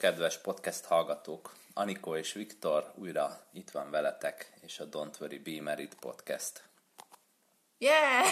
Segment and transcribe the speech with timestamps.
[0.00, 1.56] Kedves podcast hallgatók!
[1.74, 6.62] Anikó és Viktor újra itt van veletek, és a Don't Worry Be Married podcast.
[7.78, 8.24] Yeah!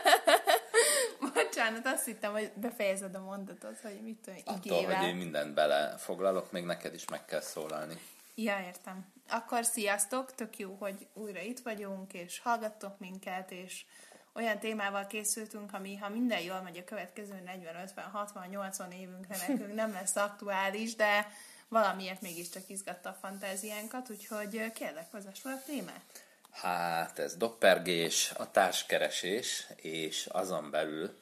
[1.34, 6.52] Bocsánat, azt hittem, hogy befejezed a mondatot, hogy mit tudom, Attól, hogy én mindent belefoglalok,
[6.52, 8.00] még neked is meg kell szólalni.
[8.34, 9.12] Ja, értem.
[9.28, 13.84] Akkor sziasztok, tök jó, hogy újra itt vagyunk, és hallgattok minket, és
[14.34, 19.36] olyan témával készültünk, ami ha minden jól megy a következő 40, 50, 60, 80 évünkre
[19.36, 21.32] nekünk nem lesz aktuális, de
[21.68, 26.24] valamiért mégiscsak izgatta a fantáziánkat, úgyhogy kérlek, fel a témát.
[26.50, 31.18] Hát ez doppergés, a társkeresés, és azon belül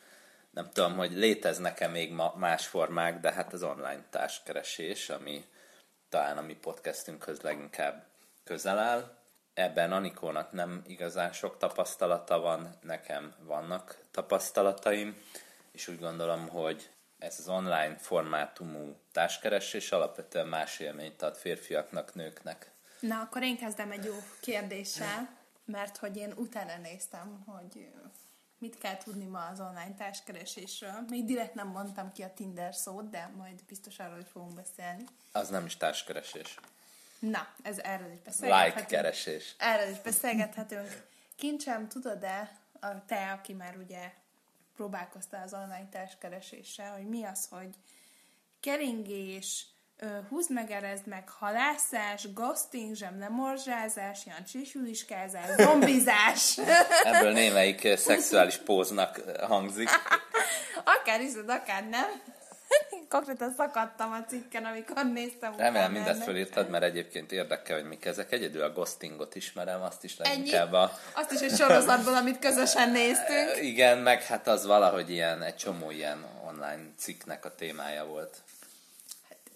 [0.50, 5.44] nem tudom, hogy léteznek-e még ma más formák, de hát az online társkeresés, ami
[6.08, 8.06] talán a mi podcastünkhöz leginkább
[8.44, 9.17] közel áll.
[9.58, 15.22] Ebben Anikónak nem igazán sok tapasztalata van, nekem vannak tapasztalataim,
[15.72, 22.70] és úgy gondolom, hogy ez az online formátumú társkeresés alapvetően más élményt ad férfiaknak, nőknek.
[23.00, 25.28] Na, akkor én kezdem egy jó kérdéssel,
[25.64, 27.88] mert hogy én utána néztem, hogy
[28.58, 31.04] mit kell tudni ma az online társkeresésről.
[31.08, 35.04] Még direkt nem mondtam ki a Tinder szót, de majd biztos arról is fogunk beszélni.
[35.32, 36.58] Az nem is társkeresés.
[37.18, 38.74] Na, ez erről is beszélgethetünk.
[38.74, 39.54] Like keresés.
[39.58, 41.06] Erről is beszélgethetünk.
[41.36, 44.12] Kincsem, tudod-e, a te, aki már ugye
[44.76, 47.74] próbálkoztál az online társkereséssel, hogy mi az, hogy
[48.60, 49.66] keringés,
[50.28, 56.58] húzd meg, erezd meg, halászás, ghosting, zsemlemorzsázás, jancsisüliskázás, zombizás.
[57.04, 59.88] Ebből némelyik szexuális póznak hangzik.
[60.96, 62.22] akár hiszed, akár nem.
[63.08, 65.56] Konkrétan szakadtam a cikken, amikor néztem.
[65.56, 68.32] Remélem mindezt fölírtad, mert egyébként érdekel, hogy mik ezek.
[68.32, 70.92] Egyedül a ghostingot ismerem, azt is leginkább a...
[71.14, 73.56] Azt is egy sorozatból, amit közösen néztünk.
[73.72, 78.36] Igen, meg hát az valahogy ilyen, egy csomó ilyen online cikknek a témája volt.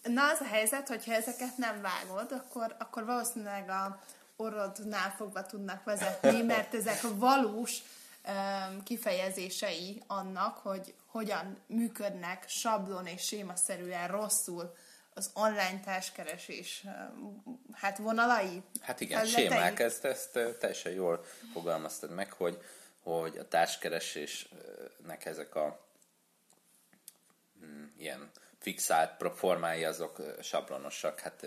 [0.02, 4.00] Na az a helyzet, hogyha ezeket nem vágod, akkor, akkor valószínűleg a
[4.36, 7.78] orrodnál fogva tudnak vezetni, mert ezek valós
[8.84, 14.74] kifejezései annak, hogy hogyan működnek sablon és sémaszerűen rosszul
[15.14, 16.84] az online társkeresés
[17.72, 18.62] hát vonalai.
[18.80, 22.62] Hát igen, sémák, ezt, ezt teljesen jól fogalmaztad meg, hogy,
[23.02, 25.86] hogy a társkeresésnek ezek a
[27.64, 31.20] mm, ilyen fixált formái azok sablonosak.
[31.20, 31.46] Hát,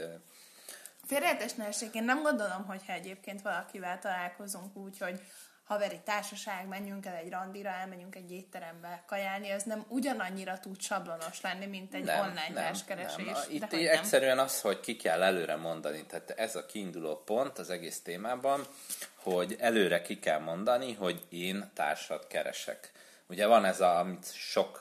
[1.05, 5.21] Félreértés ne én nem gondolom, hogyha egyébként valakivel találkozunk úgy, hogy
[5.65, 11.41] haveri társaság, menjünk el egy randira, elmenjünk egy étterembe kajálni, az nem ugyanannyira tud sablonos
[11.41, 13.25] lenni, mint egy nem, online nem, társkeresés.
[13.25, 13.35] Nem.
[13.49, 14.45] Itt egyszerűen nem.
[14.45, 16.05] az, hogy ki kell előre mondani.
[16.05, 18.67] Tehát ez a kiinduló pont az egész témában,
[19.15, 22.91] hogy előre ki kell mondani, hogy én társat keresek.
[23.27, 24.79] Ugye van ez, a, amit sok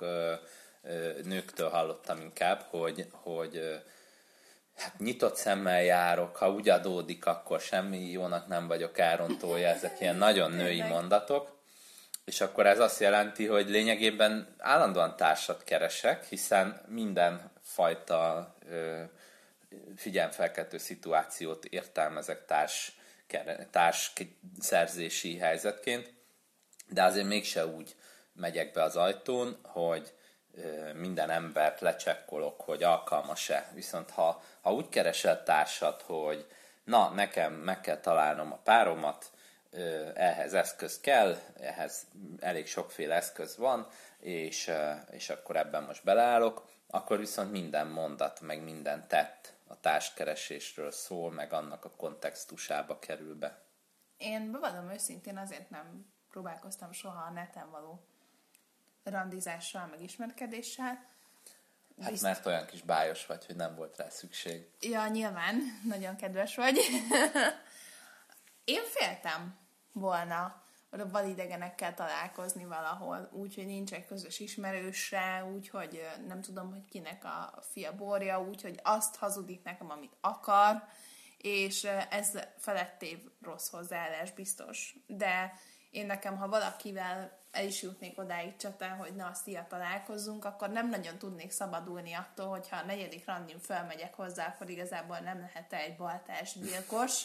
[1.25, 3.83] nőktől hallottam inkább, hogy, hogy
[4.77, 10.17] hát nyitott szemmel járok, ha úgy adódik, akkor semmi jónak nem vagyok árontója, ezek ilyen
[10.17, 11.53] nagyon női mondatok.
[12.25, 19.03] És akkor ez azt jelenti, hogy lényegében állandóan társat keresek, hiszen minden fajta ö,
[19.97, 22.93] figyelmfelkeltő szituációt értelmezek társ,
[23.71, 24.13] társ
[24.61, 26.13] szerzési helyzetként,
[26.89, 27.95] de azért mégse úgy
[28.33, 30.13] megyek be az ajtón, hogy
[30.95, 33.71] minden embert lecsekkolok, hogy alkalmas-e.
[33.75, 36.47] Viszont ha, ha úgy keresel társat, hogy
[36.85, 39.31] na, nekem meg kell találnom a páromat,
[40.15, 42.07] ehhez eszköz kell, ehhez
[42.41, 43.87] elég sokféle eszköz van,
[44.19, 44.71] és,
[45.11, 51.33] és akkor ebben most beleállok, akkor viszont minden mondat, meg minden tett a társkeresésről szól,
[51.33, 53.63] meg annak a kontextusába kerül be.
[54.17, 58.05] Én bevallom őszintén azért nem próbálkoztam soha a neten való
[59.05, 61.13] randizással, meg ismerkedéssel.
[62.01, 62.23] Hát Bizt...
[62.23, 64.69] mert olyan kis bájos vagy, hogy nem volt rá szükség.
[64.81, 65.57] Ja, nyilván,
[65.95, 66.79] nagyon kedves vagy.
[68.65, 69.57] Én féltem
[69.93, 70.63] volna
[71.11, 77.95] validegenekkel találkozni valahol, úgyhogy nincs egy közös ismerőse, úgyhogy nem tudom, hogy kinek a fia
[77.95, 80.83] borja, úgyhogy azt hazudik nekem, amit akar,
[81.39, 84.97] és ez felettév rossz hozzáállás biztos.
[85.07, 85.53] De
[85.95, 90.89] én nekem, ha valakivel el is jutnék odáig csata, hogy na, szia, találkozzunk, akkor nem
[90.89, 95.97] nagyon tudnék szabadulni attól, hogyha a negyedik randin felmegyek hozzá, akkor igazából nem lehet egy
[95.97, 97.23] baltás gyilkos,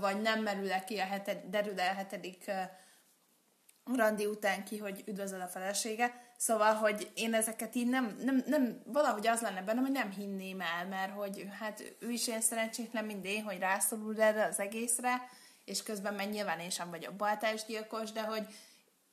[0.00, 2.50] vagy nem merül -e ki a heted, derül el a hetedik
[3.84, 6.26] randi után ki, hogy üdvözöl a felesége.
[6.36, 10.60] Szóval, hogy én ezeket így nem, nem, nem, valahogy az lenne bennem, hogy nem hinném
[10.60, 15.28] el, mert hogy hát ő is ilyen szerencsétlen, mint én, hogy rászorul erre az egészre,
[15.68, 18.46] és közben meg nyilván én sem vagyok baltásgyilkos, de hogy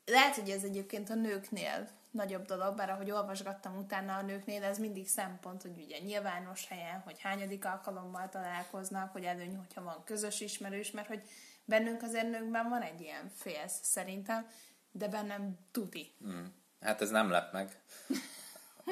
[0.06, 4.78] lehet, hogy ez egyébként a nőknél nagyobb dolog, bár ahogy olvasgattam utána a nőknél, ez
[4.78, 10.42] mindig szempont, hogy ugye nyilvános helyen, hogy hányadik alkalommal találkoznak, hogy előny, hogyha van közös
[10.42, 11.22] ismerős, mert hogy
[11.66, 14.48] bennünk azért nőkben van egy ilyen félsz szerintem,
[14.92, 16.16] de bennem tuti.
[16.28, 16.46] Mm.
[16.82, 17.80] Hát ez nem lep meg,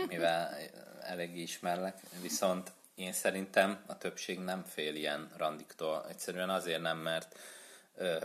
[0.08, 0.56] mivel
[1.02, 6.06] elég ismerlek, viszont én szerintem a többség nem fél ilyen randiktól.
[6.10, 7.38] Egyszerűen azért nem, mert
[7.96, 8.18] ö,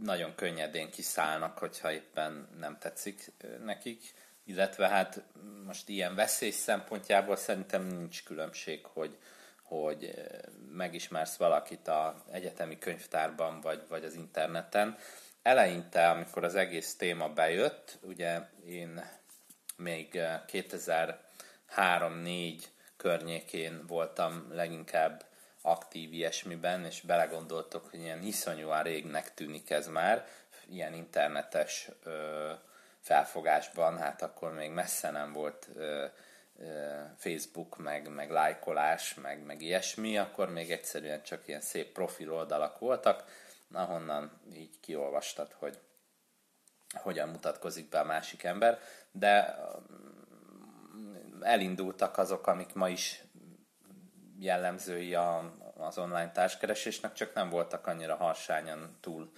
[0.00, 3.32] nagyon könnyedén kiszállnak, hogyha éppen nem tetszik
[3.64, 4.14] nekik,
[4.44, 5.22] illetve hát
[5.66, 9.16] most ilyen veszély szempontjából szerintem nincs különbség, hogy,
[9.62, 10.14] hogy
[10.72, 14.98] megismersz valakit a egyetemi könyvtárban, vagy, vagy az interneten.
[15.42, 19.04] Eleinte, amikor az egész téma bejött, ugye én
[19.76, 20.20] még
[20.52, 22.62] 2003-4
[23.02, 25.24] környékén voltam leginkább
[25.62, 30.26] aktív ilyesmiben, és belegondoltok, hogy ilyen iszonyúan régnek tűnik ez már,
[30.68, 32.50] ilyen internetes ö,
[33.00, 36.04] felfogásban, hát akkor még messze nem volt ö,
[36.58, 42.32] ö, Facebook, meg, meg lájkolás, meg, meg ilyesmi, akkor még egyszerűen csak ilyen szép profil
[42.32, 43.24] oldalak voltak,
[43.72, 45.78] ahonnan így kiolvastad, hogy
[46.94, 48.78] hogyan mutatkozik be a másik ember,
[49.10, 49.58] de
[51.44, 53.24] elindultak azok, amik ma is
[54.38, 59.32] jellemzői a, az online társkeresésnek, csak nem voltak annyira harsányan túl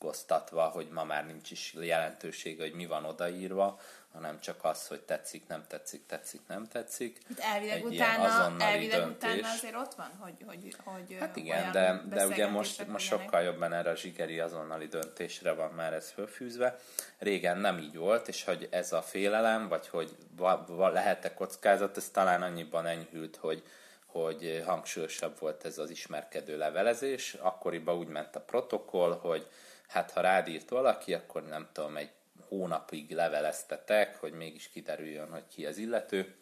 [0.00, 3.80] hangoztatva, hogy ma már nincs is jelentősége, hogy mi van odaírva,
[4.12, 7.18] hanem csak az, hogy tetszik, nem tetszik, tetszik, nem tetszik.
[7.28, 12.26] Hát elvileg, utána, elvileg utána azért ott van, hogy, hogy, hogy Hát igen, de, de
[12.26, 16.76] ugye most, most sokkal jobban erre a zsigeri azonnali döntésre van már ez fölfűzve.
[17.18, 21.96] Régen nem így volt, és hogy ez a félelem, vagy hogy va, va, lehet-e kockázat,
[21.96, 23.62] ez talán annyiban enyhült, hogy,
[24.06, 27.34] hogy hangsúlyosabb volt ez az ismerkedő levelezés.
[27.34, 29.46] Akkoriban úgy ment a protokoll, hogy
[29.90, 32.10] hát ha rád írt valaki, akkor nem tudom, egy
[32.48, 36.34] hónapig leveleztetek, hogy mégis kiderüljön, hogy ki az illető.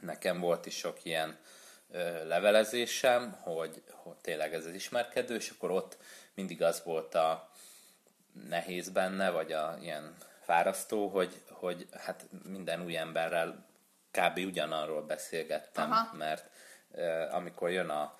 [0.00, 1.38] Nekem volt is sok ilyen
[1.90, 5.98] ö, levelezésem, hogy, hogy tényleg ez az ismerkedő, és akkor ott
[6.34, 7.50] mindig az volt a
[8.48, 13.66] nehéz benne, vagy a ilyen fárasztó, hogy, hogy hát minden új emberrel
[14.10, 14.36] kb.
[14.36, 16.16] ugyanarról beszélgettem, Aha.
[16.16, 16.50] mert
[17.30, 18.14] amikor jön a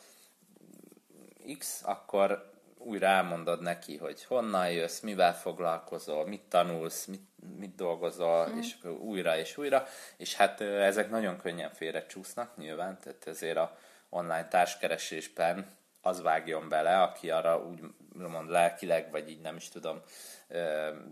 [1.59, 2.52] X, akkor
[2.85, 8.59] újra elmondod neki, hogy honnan jössz, mivel foglalkozol, mit tanulsz, mit, mit dolgozol, mm.
[8.59, 9.87] és újra és újra,
[10.17, 13.77] és hát ezek nagyon könnyen félrecsúsznak nyilván, tehát ezért a
[14.09, 15.67] online társkeresésben
[16.03, 17.81] az vágjon bele, aki arra úgy
[18.13, 20.03] mond lelkileg, vagy így nem is tudom,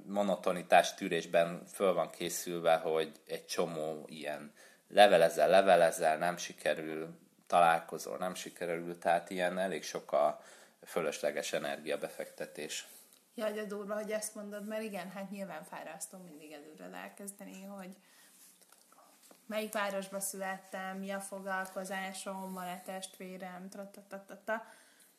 [0.06, 4.52] monotonitás tűrésben föl van készülve, hogy egy csomó ilyen
[4.88, 7.08] levelezel, levelezel, nem sikerül,
[7.46, 10.40] találkozol, nem sikerül, tehát ilyen elég sok a
[10.90, 12.86] fölösleges energiabefektetés.
[13.34, 17.96] Jaj, de durva, hogy ezt mondod, mert igen, hát nyilván fárasztó mindig előre elkezdeni, hogy
[19.46, 23.68] melyik városba születtem, mi a foglalkozásom, van-e testvérem,
[24.44, 24.64] ta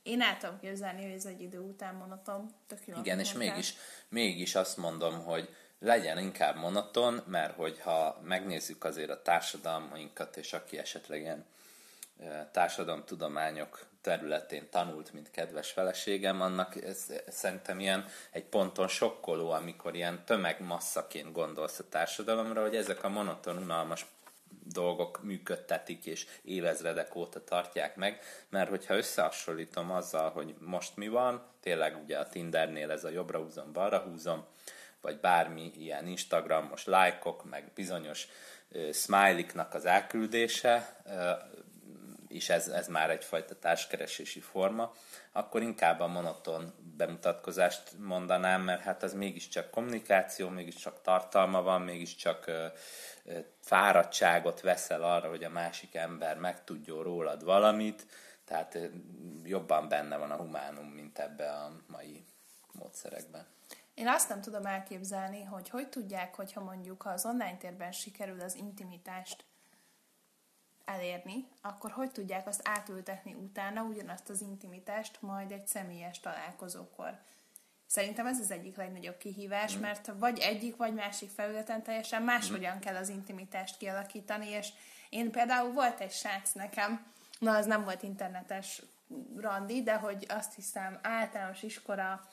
[0.03, 2.97] Én el tudom képzelni, hogy ez egy idő után monoton, tök jó.
[2.99, 3.73] Igen, és mégis,
[4.09, 10.77] mégis azt mondom, hogy legyen inkább monoton, mert hogyha megnézzük azért a társadalmainkat, és aki
[10.77, 11.45] esetleg ilyen
[12.51, 20.25] társadalomtudományok területén tanult, mint kedves feleségem, annak ez, szerintem ilyen egy ponton sokkoló, amikor ilyen
[20.25, 24.05] tömegmasszaként gondolsz a társadalomra, hogy ezek a monoton, unalmas
[24.63, 31.43] dolgok működtetik és évezredek óta tartják meg, mert hogyha összehasonlítom azzal, hogy most mi van,
[31.59, 34.45] tényleg ugye a Tindernél ez a jobbra húzom, balra húzom,
[35.01, 38.27] vagy bármi ilyen Instagramos lájkok, meg bizonyos
[38.71, 40.95] uh, smiley-knak az elküldése,
[42.31, 44.93] és ez, ez már egyfajta társkeresési forma,
[45.31, 52.47] akkor inkább a monoton bemutatkozást mondanám, mert hát ez mégiscsak kommunikáció, mégiscsak tartalma van, mégiscsak
[52.47, 52.65] ö,
[53.25, 58.05] ö, fáradtságot veszel arra, hogy a másik ember megtudjon rólad valamit,
[58.45, 58.85] tehát ö,
[59.43, 62.25] jobban benne van a humánum, mint ebbe a mai
[62.71, 63.45] módszerekben.
[63.93, 68.55] Én azt nem tudom elképzelni, hogy hogy tudják, hogyha mondjuk az online térben sikerül az
[68.55, 69.43] intimitást
[70.93, 77.19] elérni, akkor hogy tudják azt átültetni utána, ugyanazt az intimitást majd egy személyes találkozókor.
[77.85, 79.79] Szerintem ez az egyik legnagyobb kihívás, mm.
[79.79, 82.79] mert vagy egyik, vagy másik felületen teljesen máshogyan mm.
[82.79, 84.69] kell az intimitást kialakítani, és
[85.09, 87.05] én például volt egy srác nekem,
[87.39, 88.81] na az nem volt internetes
[89.37, 92.27] randi, de hogy azt hiszem általános iskola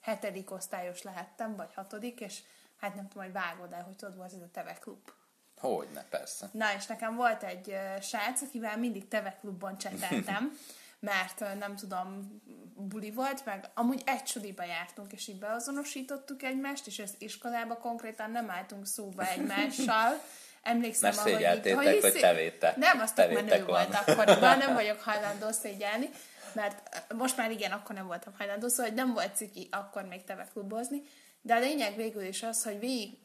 [0.00, 2.42] hetedik osztályos lehettem, vagy hatodik, és
[2.80, 5.12] hát nem tudom, hogy vágod el, hogy tudod, volt ez a Teve Klub.
[5.60, 6.48] Hogyne, persze.
[6.52, 10.58] Na, és nekem volt egy uh, srác, akivel mindig Teve Klubban cseteltem,
[11.00, 12.40] mert nem tudom,
[12.74, 18.30] buli volt, meg amúgy egy suliba jártunk, és így beazonosítottuk egymást, és ezt iskolába konkrétan
[18.30, 20.20] nem álltunk szóba egymással.
[20.62, 22.76] Emlékszem, Mert szégyeltétek, hogy, hogy, hogy tevétek.
[22.76, 26.10] Nem, azt tök menő volt akkoriban, nem vagyok hajlandó szégyelni,
[26.52, 30.24] mert most már igen, akkor nem voltam hajlandó, szóval hogy nem volt ciki akkor még
[30.24, 31.02] teve klubozni,
[31.42, 33.18] de a lényeg végül is az, hogy végig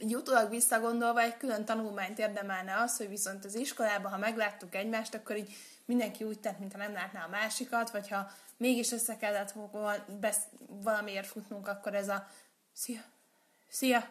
[0.00, 5.14] egy utólag visszagondolva egy külön tanulmányt érdemelne az, hogy viszont az iskolában, ha megláttuk egymást,
[5.14, 9.54] akkor így mindenki úgy tett, mintha nem látná a másikat, vagy ha mégis össze kellett
[10.66, 12.26] valamiért futnunk, akkor ez a
[12.72, 13.00] szia,
[13.68, 14.08] szia,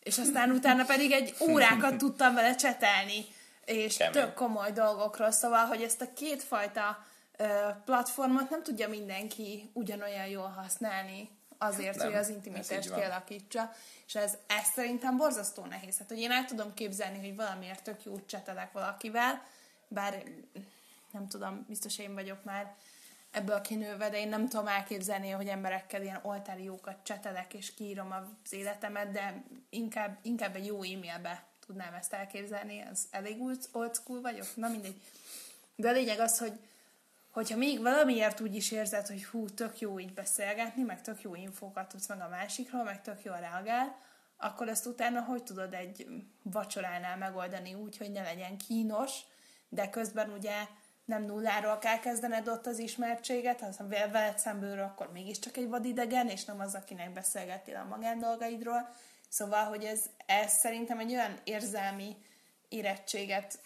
[0.00, 3.24] és aztán utána pedig egy órákat tudtam vele csetelni,
[3.64, 4.12] és Kemény.
[4.12, 7.06] tök komoly dolgokról, szóval, hogy ezt a kétfajta
[7.84, 11.28] platformot nem tudja mindenki ugyanolyan jól használni
[11.62, 13.72] azért, nem, hogy az intimitást kialakítsa,
[14.06, 15.98] és ez, ez szerintem borzasztó nehéz.
[15.98, 19.42] Hát, hogy én el tudom képzelni, hogy valamiért tök jó csetelek valakivel,
[19.88, 20.22] bár
[21.12, 22.74] nem tudom, biztos én vagyok már
[23.30, 28.12] ebből kinőve, de én nem tudom elképzelni, hogy emberekkel ilyen oltári jókat csetelek, és kiírom
[28.12, 33.40] az életemet, de inkább, inkább egy jó e-mailbe tudnám ezt elképzelni, ez elég
[33.72, 35.00] old school vagyok, na mindegy.
[35.76, 36.52] De a lényeg az, hogy
[37.32, 41.34] hogyha még valamiért úgy is érzed, hogy hú, tök jó így beszélgetni, meg tök jó
[41.34, 43.96] infókat tudsz meg a másikról, meg tök jól reagál,
[44.36, 46.06] akkor ezt utána hogy tudod egy
[46.42, 49.20] vacsoránál megoldani úgy, hogy ne legyen kínos,
[49.68, 50.54] de közben ugye
[51.04, 56.44] nem nulláról kell kezdened ott az ismertséget, ha veled szemből, akkor mégiscsak egy vadidegen, és
[56.44, 58.88] nem az, akinek beszélgettél a magándolgaidról.
[59.28, 62.16] Szóval, hogy ez, ez szerintem egy olyan érzelmi
[62.68, 63.58] érettséget,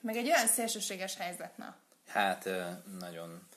[0.00, 1.76] meg egy olyan szélsőséges helyzet, na.
[2.08, 2.48] Hát
[2.98, 3.48] nagyon,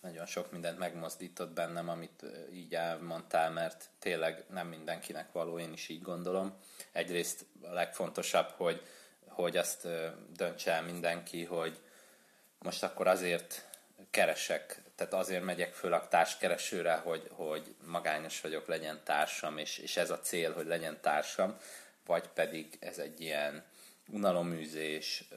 [0.00, 5.88] nagyon sok mindent megmozdított bennem, amit így elmondtál, mert tényleg nem mindenkinek való, én is
[5.88, 6.56] így gondolom.
[6.92, 8.82] Egyrészt a legfontosabb, hogy,
[9.26, 9.88] hogy azt
[10.36, 11.80] döntse el mindenki, hogy
[12.58, 13.68] most akkor azért
[14.10, 19.96] keresek, tehát azért megyek föl a társkeresőre, hogy, hogy magányos vagyok, legyen társam, és, és
[19.96, 21.56] ez a cél, hogy legyen társam,
[22.06, 23.64] vagy pedig ez egy ilyen
[24.08, 25.28] unaloműzés,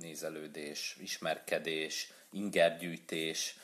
[0.00, 3.56] nézelődés, ismerkedés, ingergyűjtés,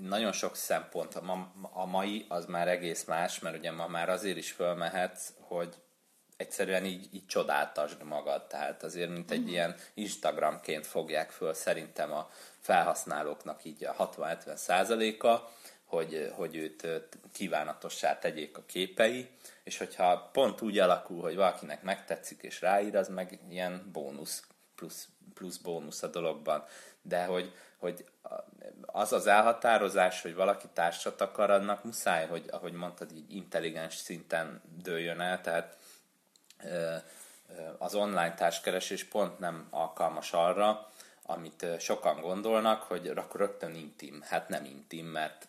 [0.00, 1.14] nagyon sok szempont.
[1.14, 5.32] A, ma, a mai az már egész más, mert ugye ma már azért is fölmehetsz,
[5.40, 5.74] hogy
[6.36, 8.46] egyszerűen így, így csodáltasd magad.
[8.46, 9.52] Tehát azért, mint egy uh-huh.
[9.52, 15.50] ilyen Instagramként fogják föl szerintem a felhasználóknak így a 60-70 százaléka,
[15.84, 16.86] hogy, hogy őt
[17.32, 19.28] kívánatossá tegyék a képei,
[19.64, 24.42] és hogyha pont úgy alakul, hogy valakinek megtetszik és ráír, az meg ilyen bónusz,
[24.74, 26.64] plusz, plusz bónusz a dologban.
[27.02, 28.04] De hogy, hogy
[28.86, 34.62] az az elhatározás, hogy valaki társat akar, annak muszáj, hogy ahogy mondtad, így intelligens szinten
[34.82, 35.76] dőljön el, tehát
[37.78, 40.90] az online társkeresés pont nem alkalmas arra,
[41.22, 44.22] amit sokan gondolnak, hogy akkor rögtön intim.
[44.22, 45.48] Hát nem intim, mert,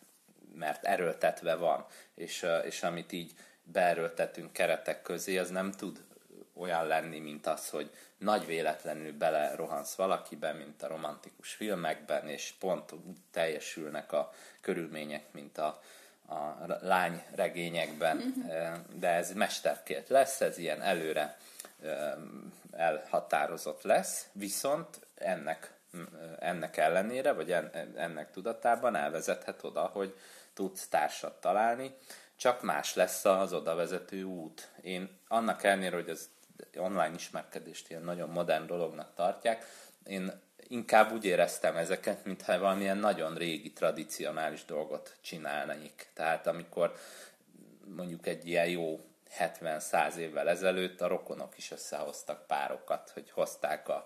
[0.56, 1.86] mert erőltetve van,
[2.16, 3.34] és, és amit így
[3.64, 6.04] beerőltetünk keretek közé, az nem tud
[6.62, 12.54] olyan lenni, mint az, hogy nagy véletlenül bele rohansz valakibe, mint a romantikus filmekben, és
[12.60, 15.82] pont úgy teljesülnek a körülmények, mint a,
[16.28, 19.00] a lány regényekben, mhm.
[19.00, 21.38] de ez mesterkélt lesz, ez ilyen előre
[22.72, 25.74] elhatározott lesz, viszont ennek,
[26.40, 27.52] ennek ellenére, vagy
[27.96, 30.16] ennek tudatában elvezethet oda, hogy
[30.54, 31.96] tudsz társat találni,
[32.36, 34.70] csak más lesz az oda vezető út.
[34.82, 36.30] Én annak ellenére, hogy az
[36.78, 39.66] online ismerkedést ilyen nagyon modern dolognak tartják,
[40.04, 40.32] én
[40.68, 46.10] inkább úgy éreztem ezeket, mintha valamilyen nagyon régi, tradicionális dolgot csinálnék.
[46.14, 46.96] Tehát amikor
[47.96, 49.00] mondjuk egy ilyen jó
[49.40, 54.06] 70-100 évvel ezelőtt a rokonok is összehoztak párokat, hogy hozták a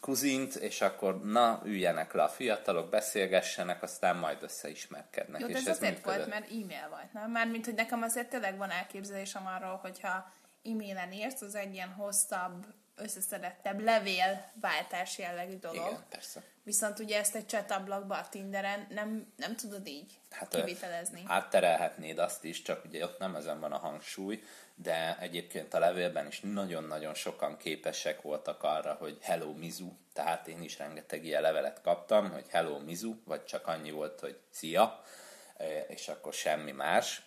[0.00, 5.40] kuzint, és akkor na, üljenek le a fiatalok, beszélgessenek, aztán majd összeismerkednek.
[5.40, 7.30] Jó, de ez, ez azért volt, mert e-mail volt, nem?
[7.30, 10.32] Mármint, hogy nekem azért tényleg van elképzelésem arról, hogyha
[10.64, 12.66] e-mailen írsz, az egy ilyen hosszabb,
[12.96, 15.86] összeszedettebb levélváltás jellegű dolog.
[15.86, 16.42] Igen, persze.
[16.62, 21.22] Viszont ugye ezt egy chat ablakban a Tinderen nem, nem tudod így hát, kivitelezni.
[21.26, 24.42] Átterelhetnéd azt is, csak ugye ott nem ezen van a hangsúly,
[24.74, 30.62] de egyébként a levélben is nagyon-nagyon sokan képesek voltak arra, hogy hello Mizu, tehát én
[30.62, 35.02] is rengeteg ilyen levelet kaptam, hogy hello Mizu, vagy csak annyi volt, hogy szia,
[35.88, 37.22] és akkor semmi más,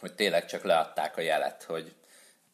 [0.00, 1.94] hogy tényleg csak leadták a jelet, hogy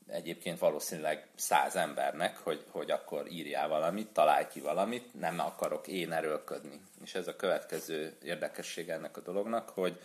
[0.09, 6.12] egyébként valószínűleg száz embernek, hogy, hogy akkor írjál valamit, találj ki valamit, nem akarok én
[6.12, 6.81] erőlködni.
[7.03, 10.00] És ez a következő érdekesség ennek a dolognak, hogy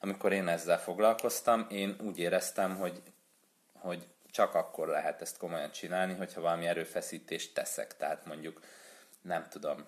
[0.00, 3.02] amikor én ezzel foglalkoztam, én úgy éreztem, hogy,
[3.72, 7.96] hogy csak akkor lehet ezt komolyan csinálni, hogyha valami erőfeszítést teszek.
[7.96, 8.60] Tehát mondjuk,
[9.22, 9.84] nem tudom,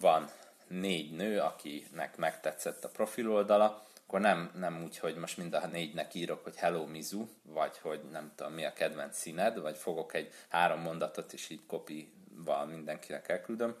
[0.00, 0.30] van
[0.68, 6.14] négy nő, akinek megtetszett a profiloldala, akkor nem, nem úgy, hogy most mind a négynek
[6.14, 10.32] írok, hogy Hello Mizu, vagy hogy nem tudom mi a kedvenc színed, vagy fogok egy
[10.48, 13.76] három mondatot, és így kopival mindenkinek elküldöm,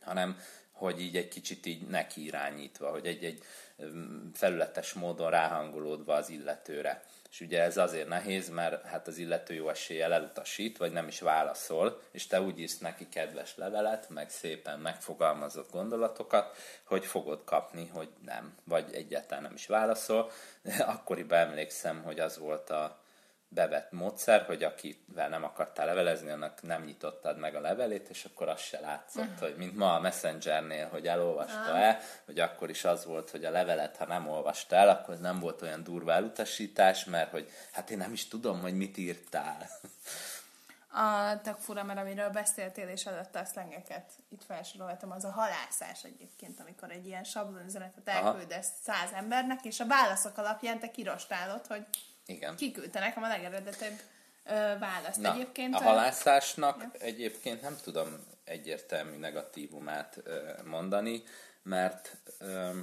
[0.00, 0.38] hanem
[0.70, 3.42] hogy így egy kicsit így neki irányítva, hogy egy-egy
[4.32, 7.04] felületes módon ráhangolódva az illetőre.
[7.36, 11.20] És ugye ez azért nehéz, mert hát az illető jó eséllyel elutasít, vagy nem is
[11.20, 17.86] válaszol, és te úgy írsz neki kedves levelet, meg szépen megfogalmazott gondolatokat, hogy fogod kapni,
[17.86, 20.30] hogy nem, vagy egyáltalán nem is válaszol.
[20.78, 23.00] Akkoriban emlékszem, hogy az volt a,
[23.48, 28.48] bevett módszer, hogy akivel nem akartál levelezni, annak nem nyitottad meg a levelét, és akkor
[28.48, 29.40] az se látszott, uh-huh.
[29.40, 32.04] hogy mint ma a Messengernél, hogy elolvasta-e, uh-huh.
[32.24, 35.62] hogy akkor is az volt, hogy a levelet, ha nem olvasta el, akkor nem volt
[35.62, 39.68] olyan durva elutasítás, mert hogy hát én nem is tudom, hogy mit írtál.
[40.98, 46.04] A tök fura, mert amiről beszéltél és adott a szlengeket, itt felsoroltam, az a halászás
[46.04, 51.86] egyébként, amikor egy ilyen sablonüzenetet elküldesz száz embernek, és a válaszok alapján te kirostálod, hogy
[52.26, 52.56] igen.
[52.56, 54.00] Kiküldte nekem a legeredetebb
[54.44, 55.74] ö, választ Na, egyébként.
[55.74, 56.90] A halászásnak ja.
[56.98, 61.22] egyébként nem tudom egyértelmű negatívumát ö, mondani,
[61.62, 62.78] mert ö,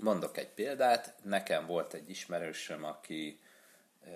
[0.00, 3.40] mondok egy példát, nekem volt egy ismerősöm, aki
[4.06, 4.10] ö,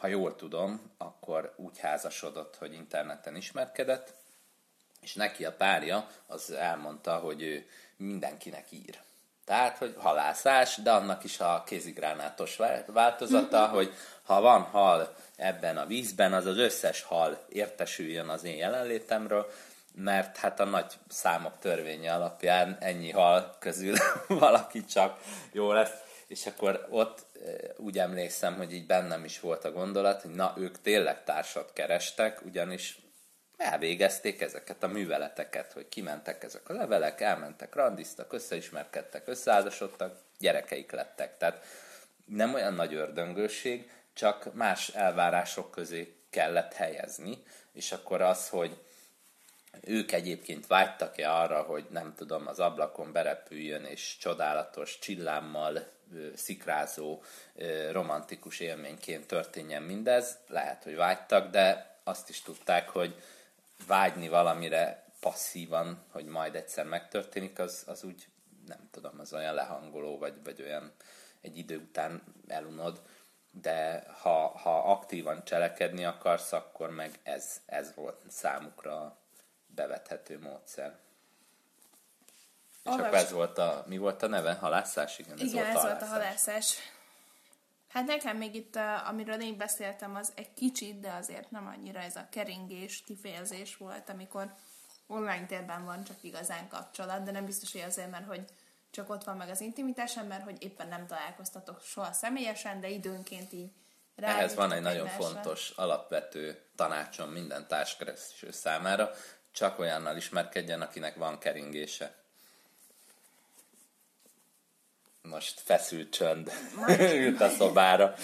[0.00, 4.14] ha jól tudom, akkor úgy házasodott, hogy interneten ismerkedett,
[5.00, 9.00] és neki a párja az elmondta, hogy ő mindenkinek ír.
[9.50, 13.74] Tehát, hogy halászás, de annak is a kézigránátos változata, mhm.
[13.74, 13.92] hogy
[14.22, 19.50] ha van hal ebben a vízben, az az összes hal értesüljön az én jelenlétemről,
[19.94, 23.94] mert hát a nagy számok törvénye alapján ennyi hal közül
[24.28, 25.20] valaki csak
[25.52, 25.94] jó lesz.
[26.26, 30.54] És akkor ott eh, úgy emlékszem, hogy így bennem is volt a gondolat, hogy na,
[30.56, 32.98] ők tényleg társat kerestek, ugyanis
[33.60, 41.36] elvégezték ezeket a műveleteket, hogy kimentek ezek a levelek, elmentek, randiztak, összeismerkedtek, összeházasodtak, gyerekeik lettek.
[41.38, 41.64] Tehát
[42.24, 47.42] nem olyan nagy ördöngőség, csak más elvárások közé kellett helyezni,
[47.72, 48.78] és akkor az, hogy
[49.80, 55.86] ők egyébként vágytak-e arra, hogy nem tudom, az ablakon berepüljön, és csodálatos csillámmal
[56.34, 57.22] szikrázó,
[57.90, 60.38] romantikus élményként történjen mindez.
[60.48, 63.22] Lehet, hogy vágytak, de azt is tudták, hogy
[63.86, 68.28] vágyni valamire passzívan, hogy majd egyszer megtörténik, az, az úgy
[68.66, 70.92] nem tudom, az olyan lehangoló, vagy, vagy olyan
[71.40, 73.02] egy idő után elunod,
[73.50, 79.18] de ha, ha aktívan cselekedni akarsz, akkor meg ez, ez volt számukra
[79.66, 80.98] bevethető módszer.
[82.84, 83.06] És Olvas...
[83.06, 84.52] akkor ez volt a, mi volt a neve?
[84.52, 85.18] Halászás?
[85.18, 86.78] Igen, ez, Igen, volt, ez a volt a halászás.
[87.92, 88.76] Hát nekem még itt,
[89.06, 94.08] amiről én beszéltem, az egy kicsit, de azért nem annyira ez a keringés kifejezés volt,
[94.08, 94.54] amikor
[95.06, 98.44] online térben van csak igazán kapcsolat, de nem biztos, hogy azért, mert hogy
[98.90, 103.52] csak ott van meg az intimitásom, mert hogy éppen nem találkoztatok soha személyesen, de időnként
[103.52, 103.70] így
[104.16, 104.28] rá.
[104.28, 109.10] Ehhez van egy nagyon fontos, alapvető tanácsom minden társkereső számára,
[109.52, 112.14] csak olyannal ismerkedjen, akinek van keringése.
[115.22, 116.52] Most feszült csönd
[117.24, 118.14] ült a szobára.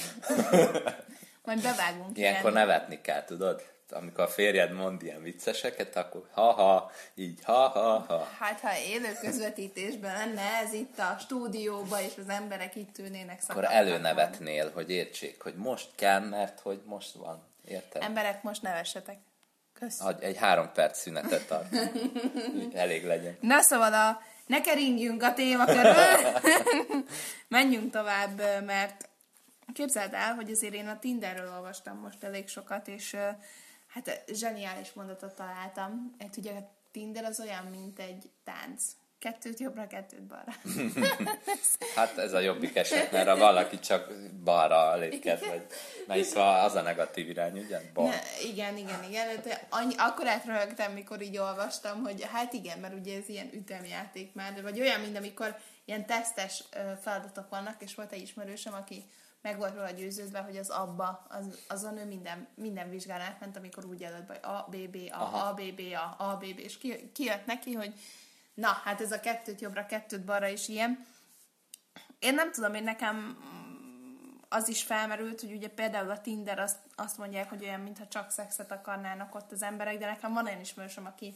[1.45, 2.17] Majd bevágunk.
[2.19, 2.67] Ilyenkor ilyen.
[2.67, 3.75] nevetni kell, tudod?
[3.91, 8.29] Amikor a férjed mond ilyen vicceseket, akkor ha-ha, így ha-ha-ha.
[8.39, 13.65] Hát, ha élő közvetítésben lenne ez itt a stúdióban, és az emberek itt ülnének Akkor
[13.65, 17.47] előnevetnél, hogy értsék, hogy most kell, mert hogy most van.
[17.65, 18.03] Érted?
[18.03, 19.19] Emberek, most nevessetek.
[19.73, 20.17] Köszönöm.
[20.21, 21.75] Egy három perc szünetet tart.
[22.75, 23.37] Elég legyen.
[23.41, 25.95] Na szóval a ne keringjünk a témakörül,
[27.49, 29.09] menjünk tovább, mert
[29.73, 33.17] képzeld el, hogy azért én a Tinderről olvastam most elég sokat, és
[33.87, 36.15] hát zseniális mondatot találtam.
[36.19, 38.83] Hát ugye a Tinder az olyan, mint egy tánc.
[39.27, 40.53] Kettőt jobbra, kettőt balra.
[41.97, 44.13] hát ez a jobbik eset, mert ha valaki csak
[44.45, 45.67] balra lépked, vagy
[46.07, 47.81] na szóval az a negatív irány, ugye?
[47.95, 48.09] Bal.
[48.09, 49.27] Ne, igen, igen, igen.
[49.45, 54.35] De annyi, akkor átröhögtem, mikor így olvastam, hogy hát igen, mert ugye ez ilyen ütemjáték
[54.35, 56.65] már, vagy olyan, mint amikor ilyen tesztes
[57.03, 59.05] feladatok vannak, és volt egy ismerősöm, aki
[59.43, 63.85] meg volt róla győződve, hogy az abba, az, azon ő minden, minden vizsgálát ment, amikor
[63.85, 65.49] úgy jelölt, hogy A, B, B, A, Aha.
[65.49, 67.95] A, B, B, A, A, B, B, és ki, kijött neki, hogy
[68.57, 71.07] Na, hát ez a kettőt jobbra, kettőt balra is ilyen.
[72.19, 73.39] Én nem tudom, én nekem
[74.49, 78.31] az is felmerült, hogy ugye például a Tinder azt, azt mondják, hogy olyan, mintha csak
[78.31, 81.35] szexet akarnának ott az emberek, de nekem van olyan ismerősöm, aki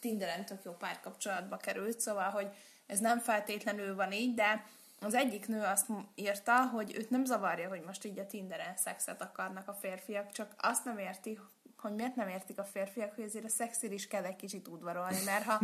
[0.00, 2.48] Tinderen tök jó párkapcsolatba került, szóval, hogy
[2.86, 4.64] ez nem feltétlenül van így, de
[5.00, 9.22] az egyik nő azt írta, hogy őt nem zavarja, hogy most így a Tinderen szexet
[9.22, 11.38] akarnak a férfiak, csak azt nem érti
[11.80, 15.24] hogy miért nem értik a férfiak, hogy azért a szexir is kell egy kicsit udvarolni,
[15.24, 15.60] mert ha,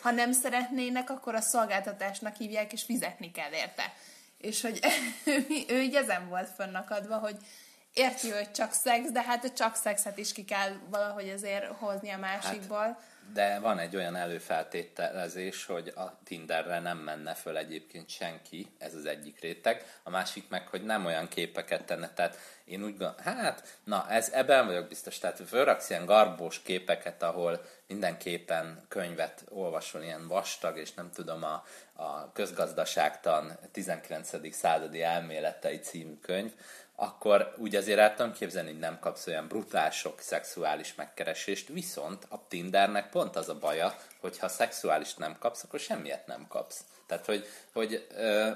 [0.00, 3.92] ha nem szeretnének, akkor a szolgáltatásnak hívják, és fizetni kell érte.
[4.38, 4.80] És hogy
[5.24, 7.36] ő, ő így ezen volt fönnakadva, hogy
[7.94, 12.10] érti, hogy csak szex, de hát a csak szexet is ki kell valahogy azért hozni
[12.10, 12.78] a másikból.
[12.78, 18.94] Hát, de van egy olyan előfeltételezés, hogy a Tinderre nem menne föl egyébként senki, ez
[18.94, 23.14] az egyik réteg, a másik meg, hogy nem olyan képeket tenne, tehát én úgy gondolom,
[23.24, 30.02] hát, na, ez, ebben vagyok biztos, tehát fölraksz ilyen garbós képeket, ahol mindenképpen könyvet olvasol,
[30.02, 34.54] ilyen vastag, és nem tudom, a, a közgazdaságtan 19.
[34.54, 36.52] századi elméletei című könyv,
[37.02, 42.26] akkor úgy azért el tudom képzelni, hogy nem kapsz olyan brutál sok szexuális megkeresést, viszont
[42.28, 46.84] a Tindernek pont az a baja, hogy ha szexuális nem kapsz, akkor semmiet nem kapsz.
[47.06, 48.06] Tehát, hogy, hogy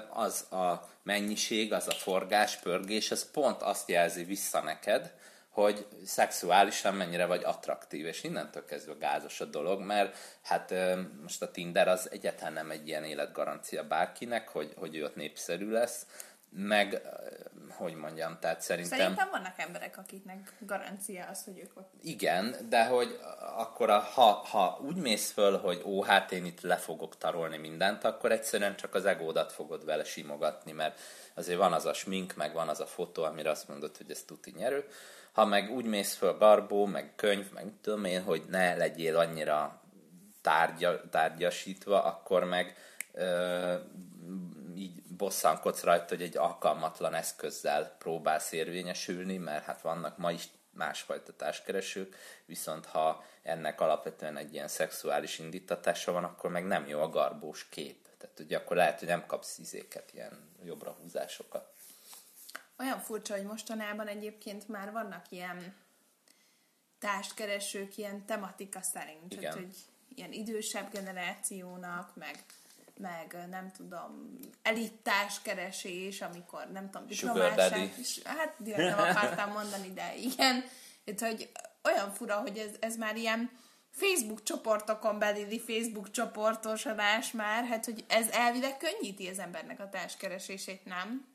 [0.09, 5.13] az a mennyiség, az a forgás, pörgés, ez pont azt jelzi vissza neked,
[5.49, 10.73] hogy szexuálisan mennyire vagy attraktív, és innentől kezdve gázos a dolog, mert hát
[11.21, 15.69] most a Tinder az egyáltalán nem egy ilyen életgarancia bárkinek, hogy, hogy ő ott népszerű
[15.69, 16.05] lesz,
[16.55, 17.01] meg,
[17.69, 18.97] hogy mondjam, tehát szerintem...
[18.97, 21.93] Szerintem vannak emberek, akiknek garancia az, hogy ők ott...
[22.01, 23.19] Igen, de hogy
[23.55, 27.57] akkor a, ha, ha úgy mész föl, hogy ó, hát én itt le fogok tarolni
[27.57, 30.99] mindent, akkor egyszerűen csak az egódat fogod vele simogatni, mert
[31.33, 34.23] azért van az a smink, meg van az a fotó, amire azt mondod, hogy ez
[34.23, 34.87] tuti nyerő.
[35.31, 39.81] Ha meg úgy mész föl barbó, meg könyv, meg tudom én, hogy ne legyél annyira
[40.41, 42.75] tárgya, tárgyasítva, akkor meg
[43.13, 43.73] ö,
[44.75, 51.35] így bosszankodsz rajta, hogy egy alkalmatlan eszközzel próbálsz érvényesülni, mert hát vannak ma is másfajta
[51.35, 57.09] társkeresők, viszont ha ennek alapvetően egy ilyen szexuális indítatása van, akkor meg nem jó a
[57.09, 58.07] garbós kép.
[58.17, 61.73] Tehát ugye akkor lehet, hogy nem kapsz izéket, ilyen jobbra húzásokat.
[62.79, 65.75] Olyan furcsa, hogy mostanában egyébként már vannak ilyen
[66.99, 69.31] társkeresők ilyen tematika szerint.
[69.33, 69.41] Igen.
[69.41, 69.75] Tehát, hogy
[70.15, 72.43] ilyen idősebb generációnak, meg
[72.99, 80.15] meg nem tudom, elittás keresés, amikor nem tudom, diplomásság, hát direkt nem akartam mondani, de
[80.15, 80.63] igen,
[81.03, 81.51] itt, hogy
[81.83, 83.51] olyan fura, hogy ez, ez már ilyen
[83.91, 90.85] Facebook csoportokon belüli Facebook csoportosodás már, hát hogy ez elvileg könnyíti az embernek a társkeresését,
[90.85, 91.27] nem?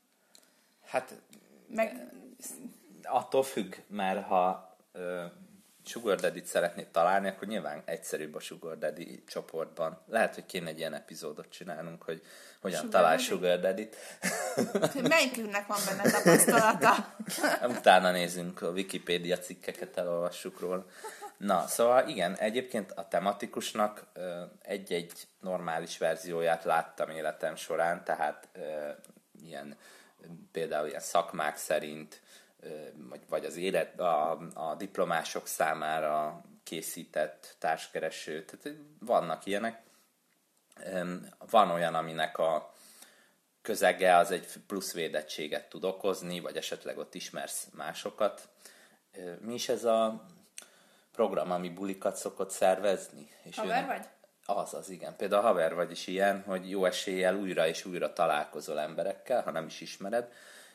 [0.85, 1.21] Hát
[1.67, 2.11] meg...
[3.03, 5.25] attól függ, mert ha ö,
[5.85, 10.01] Sugar Daddy-t szeretnéd találni, akkor nyilván egyszerűbb a Sugar Daddy csoportban.
[10.07, 12.21] Lehet, hogy kéne egy ilyen epizódot csinálnunk, hogy
[12.61, 13.23] hogyan Sugar talál Daddy?
[13.23, 13.95] Sugar Daddy-t.
[15.07, 17.13] Melyikünknek van benne tapasztalata?
[17.77, 20.85] Utána nézzünk, a Wikipédia cikkeket elolvassuk róla.
[21.37, 24.05] Na, szóval igen, egyébként a tematikusnak
[24.61, 28.47] egy-egy normális verzióját láttam életem során, tehát
[29.43, 29.77] ilyen
[30.51, 32.21] például ilyen szakmák szerint
[33.29, 39.81] vagy, az élet, a, a diplomások számára készített társkereső, tehát vannak ilyenek.
[41.49, 42.73] Van olyan, aminek a
[43.61, 48.47] közege az egy plusz védettséget tud okozni, vagy esetleg ott ismersz másokat.
[49.39, 50.25] Mi is ez a
[51.11, 53.29] program, ami bulikat szokott szervezni?
[53.43, 54.05] És haver vagy?
[54.45, 55.15] Az, az igen.
[55.15, 59.51] Például a haver vagy is ilyen, hogy jó eséllyel újra és újra találkozol emberekkel, ha
[59.51, 60.31] nem is ismered,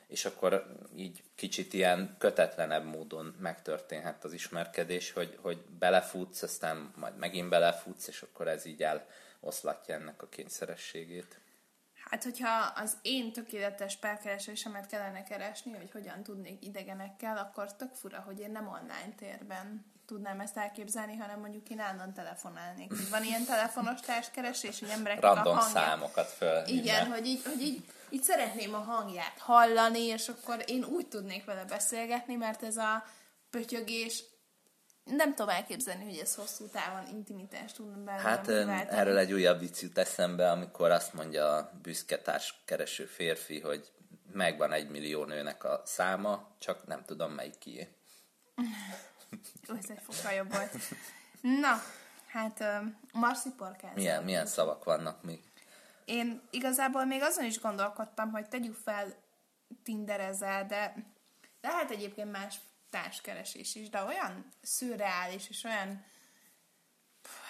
[0.06, 0.66] és akkor
[0.96, 8.08] így kicsit ilyen kötetlenebb módon megtörténhet az ismerkedés, hogy, hogy belefutsz, aztán majd megint belefutsz,
[8.08, 11.40] és akkor ez így eloszlatja ennek a kényszerességét.
[12.10, 18.20] Hát, hogyha az én tökéletes párkeresésemet kellene keresni, hogy hogyan tudnék idegenekkel, akkor tök fura,
[18.20, 22.92] hogy én nem online térben tudnám ezt elképzelni, hanem mondjuk én állandóan telefonálnék.
[23.10, 25.62] Van ilyen telefonos társkeresés, hogy emberek a hangját...
[25.62, 26.66] számokat föl.
[26.66, 31.44] Igen, hogy így, hogy így így szeretném a hangját hallani, és akkor én úgy tudnék
[31.44, 33.04] vele beszélgetni, mert ez a
[33.50, 34.24] pötyögés
[35.04, 38.98] nem tudom elképzelni, hogy ez hosszú távon intimitást tudna belőlem Hát kiváltani.
[38.98, 43.92] erről egy újabb vicc jut eszembe, amikor azt mondja a büszketárs kereső férfi, hogy
[44.32, 47.88] megvan egy millió nőnek a száma, csak nem tudom melyik kié.
[49.68, 50.72] Jó, ez egy fokkal jobb volt.
[51.40, 51.82] Na,
[52.26, 53.48] hát uh, Marci
[53.94, 55.40] Milyen, milyen szavak vannak még?
[56.04, 59.14] Én igazából még azon is gondolkodtam, hogy tegyük fel
[59.82, 60.94] Tinderezel, de
[61.60, 62.54] lehet egyébként más
[62.90, 66.04] társkeresés is, de olyan szürreális és olyan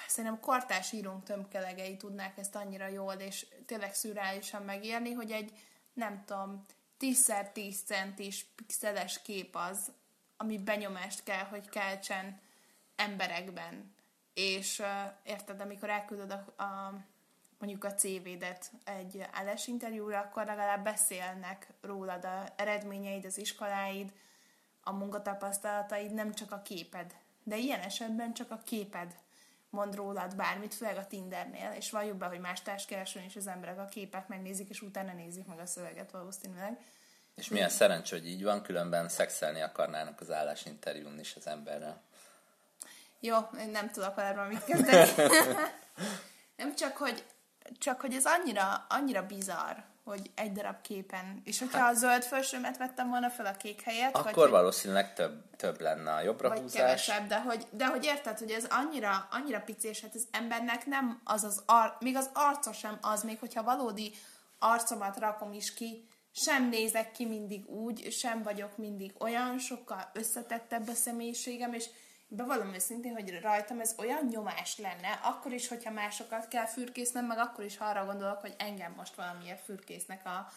[0.08, 5.52] szerintem kortás írunk tömkelegei tudnák ezt annyira jól, és tényleg szürreálisan megírni, hogy egy,
[5.92, 6.64] nem tudom,
[7.00, 9.92] 10x10 centis pixeles kép az,
[10.36, 12.40] ami benyomást kell, hogy keltsen
[12.96, 13.94] emberekben.
[14.34, 14.86] És uh,
[15.22, 16.94] érted, amikor elküldöd a, a
[17.58, 24.12] mondjuk a CV-det egy állásinterjúra, akkor legalább beszélnek rólad a eredményeid, az iskoláid,
[24.82, 27.14] a munkatapasztalataid, nem csak a képed
[27.46, 29.16] de ilyen esetben csak a képed
[29.70, 33.78] mond rólad bármit, főleg a Tindernél, és valljuk be, hogy más társkeresőn is az emberek
[33.78, 36.80] a képet megnézik, és utána nézik meg a szöveget valószínűleg.
[37.36, 42.02] És milyen szerencsé, hogy így van, különben szexelni akarnának az állásinterjún is az emberrel.
[43.20, 45.10] Jó, én nem tudok arról mit kezdeni.
[46.56, 47.24] nem csak, hogy,
[47.78, 52.22] csak hogy ez annyira, annyira bizarr, hogy egy darab képen, és hogyha hát, a zöld
[52.22, 56.48] felsőmet vettem volna fel a kék helyet, akkor vagy, valószínűleg több, több lenne a jobbra
[56.48, 56.80] vagy húzás.
[56.80, 60.86] kevesebb, de hogy, de hogy érted, hogy ez annyira, annyira pici, és hát az embernek
[60.86, 64.14] nem az az, ar, még az arca sem az, még hogyha valódi
[64.58, 70.88] arcomat rakom is ki, sem nézek ki mindig úgy, sem vagyok mindig olyan, sokkal összetettebb
[70.88, 71.88] a személyiségem, és
[72.28, 77.38] bevallom őszintén, hogy rajtam ez olyan nyomás lenne, akkor is, hogyha másokat kell fürkésznem, meg
[77.38, 80.52] akkor is, ha arra gondolok, hogy engem most valamiért fürkésznek a,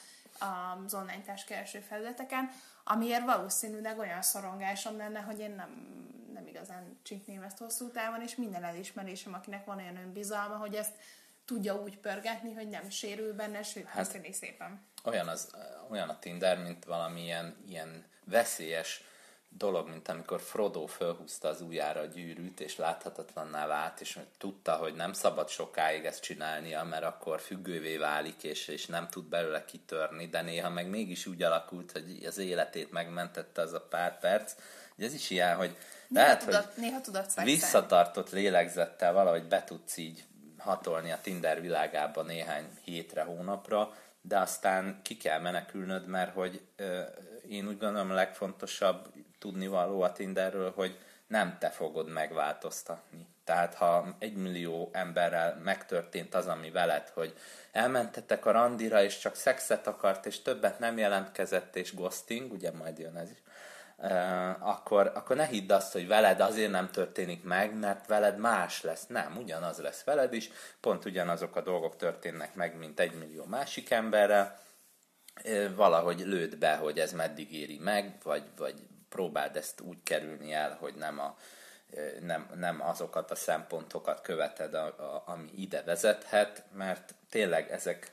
[0.46, 2.52] a, az online társkereső felületeken,
[2.84, 5.70] amiért valószínűleg olyan szorongásom lenne, hogy én nem,
[6.34, 10.94] nem igazán csinkném ezt hosszú távon, és minden elismerésem, akinek van olyan önbizalma, hogy ezt
[11.50, 14.86] tudja úgy pörgetni, hogy nem sérül benne, sőt, hát, szépen.
[15.04, 15.56] Olyan, az,
[15.90, 19.04] olyan a Tinder, mint valamilyen ilyen veszélyes
[19.50, 24.94] dolog, mint amikor Frodo fölhúzta az ujjára a gyűrűt, és láthatatlanná vált, és tudta, hogy
[24.94, 30.28] nem szabad sokáig ezt csinálnia, mert akkor függővé válik, és, és nem tud belőle kitörni,
[30.28, 34.56] de néha meg mégis úgy alakult, hogy az életét megmentette az a pár perc.
[34.98, 39.64] Ugye ez is ilyen, hogy néha lehet, tudod, hogy néha tudod visszatartott lélegzettel valahogy be
[39.64, 40.28] tudsz így
[40.70, 47.02] hatolni a Tinder világába néhány hétre, hónapra, de aztán ki kell menekülnöd, mert hogy ö,
[47.50, 49.08] én úgy gondolom a legfontosabb
[49.40, 53.28] tudnivaló a Tinderről, hogy nem te fogod megváltoztatni.
[53.44, 57.34] Tehát ha egy millió emberrel megtörtént az, ami veled, hogy
[57.72, 63.00] elmentetek a randira, és csak szexet akart, és többet nem jelentkezett, és ghosting, ugye majd
[63.00, 63.38] jön ez is,
[64.60, 69.08] akkor, akkor ne hidd azt, hogy veled azért nem történik meg, mert veled más lesz.
[69.08, 73.90] Nem, ugyanaz lesz veled is, pont ugyanazok a dolgok történnek meg, mint egy millió másik
[73.90, 74.60] emberrel.
[75.76, 78.74] Valahogy lőd be, hogy ez meddig éri meg, vagy, vagy
[79.10, 81.36] próbáld ezt úgy kerülni el, hogy nem, a,
[82.20, 88.12] nem, nem azokat a szempontokat követed, a, a, ami ide vezethet, mert tényleg ezek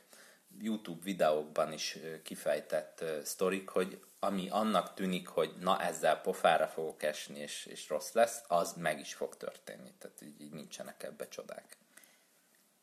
[0.60, 7.38] YouTube videókban is kifejtett sztorik, hogy ami annak tűnik, hogy na ezzel pofára fogok esni,
[7.38, 9.92] és, és rossz lesz, az meg is fog történni.
[9.98, 11.76] Tehát így, így nincsenek ebbe csodák.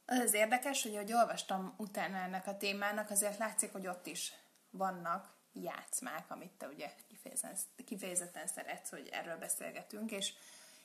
[0.05, 4.33] Az érdekes, hogy ahogy olvastam utána ennek a témának, azért látszik, hogy ott is
[4.69, 10.33] vannak játszmák, amit te ugye kifejezetten, kifejezetten szeretsz, hogy erről beszélgetünk, és,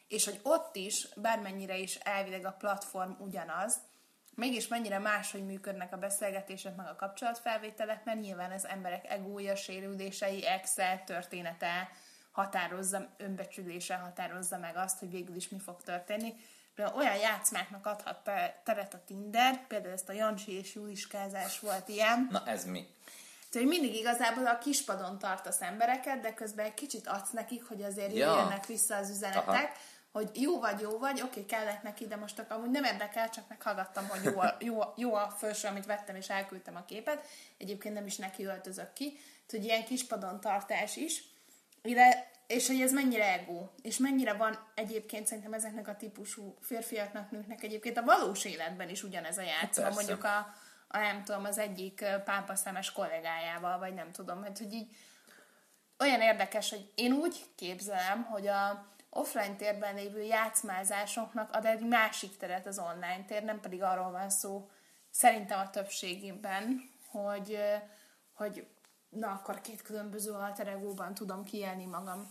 [0.08, 3.76] és hogy ott is, bármennyire is elvileg a platform ugyanaz,
[4.38, 10.46] mégis mennyire máshogy működnek a beszélgetések, meg a kapcsolatfelvételek, mert nyilván az emberek egója, sérülései,
[10.46, 11.90] Excel története
[12.30, 16.34] határozza, önbecsülése határozza meg azt, hogy végül is mi fog történni.
[16.74, 18.30] Például olyan játszmáknak adhat
[18.64, 22.28] teret a Tinder, például ezt a Jancsi és Juliskázás volt ilyen.
[22.30, 22.86] Na ez mi?
[23.50, 27.82] Tehát, hogy mindig igazából a kispadon tartasz embereket, de közben egy kicsit adsz nekik, hogy
[27.82, 28.26] azért ja.
[28.26, 29.72] jöjjenek vissza az üzenetek, Aha.
[30.12, 33.48] Hogy jó vagy, jó vagy, oké, kellett neki, de most akkor amúgy nem érdekel, csak
[33.48, 37.26] meghallgattam, hogy jó a, jó, a, jó a felső, amit vettem, és elküldtem a képet.
[37.58, 39.12] Egyébként nem is neki öltözök ki.
[39.12, 41.24] Tehát, hogy ilyen kispadon tartás is.
[41.82, 47.30] Ide, és hogy ez mennyire ego, és mennyire van egyébként szerintem ezeknek a típusú férfiaknak,
[47.30, 49.90] nőknek egyébként a valós életben is ugyanez a játszma.
[49.90, 50.54] Mondjuk a,
[50.88, 54.96] a nem tudom, az egyik pápaszemes kollégájával, vagy nem tudom, hát hogy így
[55.98, 58.86] olyan érdekes, hogy én úgy képzelem, hogy a
[59.18, 64.30] offline térben lévő játszmázásoknak ad egy másik teret az online tér, nem pedig arról van
[64.30, 64.70] szó,
[65.10, 67.58] szerintem a többségében, hogy,
[68.32, 68.66] hogy
[69.08, 72.30] na akkor két különböző alteregóban tudom kielni magam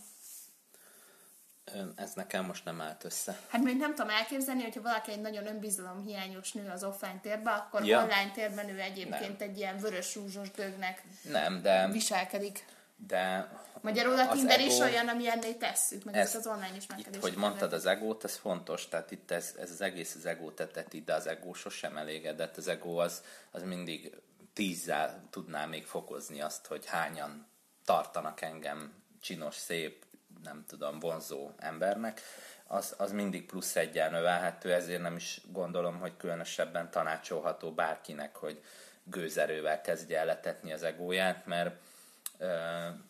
[1.96, 3.38] ez nekem most nem állt össze.
[3.48, 7.84] Hát még nem tudom elképzelni, hogyha valaki egy nagyon önbizalomhiányos nő az offline térben, akkor
[7.84, 8.02] ja.
[8.02, 9.48] online térben ő egyébként nem.
[9.48, 12.64] egy ilyen vörös rúzsos dögnek nem, de, viselkedik.
[13.06, 16.86] De Magyarul a Tinder ego, is olyan, ami ennél tesszük, meg ez, az online is
[16.86, 20.26] meg Itt, hogy mondtad az egót, ez fontos, tehát itt ez, ez az egész az
[20.26, 24.16] egó tetett ide, az egó sosem elégedett, az egó az, az mindig
[24.52, 27.46] tízzel tudná még fokozni azt, hogy hányan
[27.84, 30.04] tartanak engem csinos, szép,
[30.42, 32.20] nem tudom, vonzó embernek,
[32.66, 38.62] az, az mindig plusz egyen növelhető, ezért nem is gondolom, hogy különösebben tanácsolható bárkinek, hogy
[39.02, 41.76] gőzerővel kezdje el letetni az egóját, mert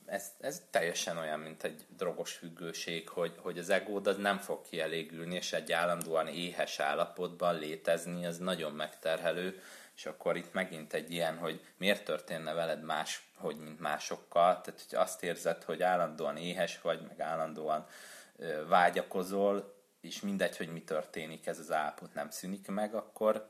[0.07, 4.61] ez, ez teljesen olyan, mint egy drogos függőség, hogy, hogy az egód az nem fog
[4.63, 9.63] kielégülni, és egy állandóan éhes állapotban létezni, az nagyon megterhelő,
[9.97, 14.85] és akkor itt megint egy ilyen, hogy miért történne veled más, hogy mint másokkal, tehát
[14.89, 17.87] hogy azt érzed, hogy állandóan éhes vagy, meg állandóan
[18.69, 23.49] vágyakozol, és mindegy, hogy mi történik, ez az állapot nem szűnik meg, akkor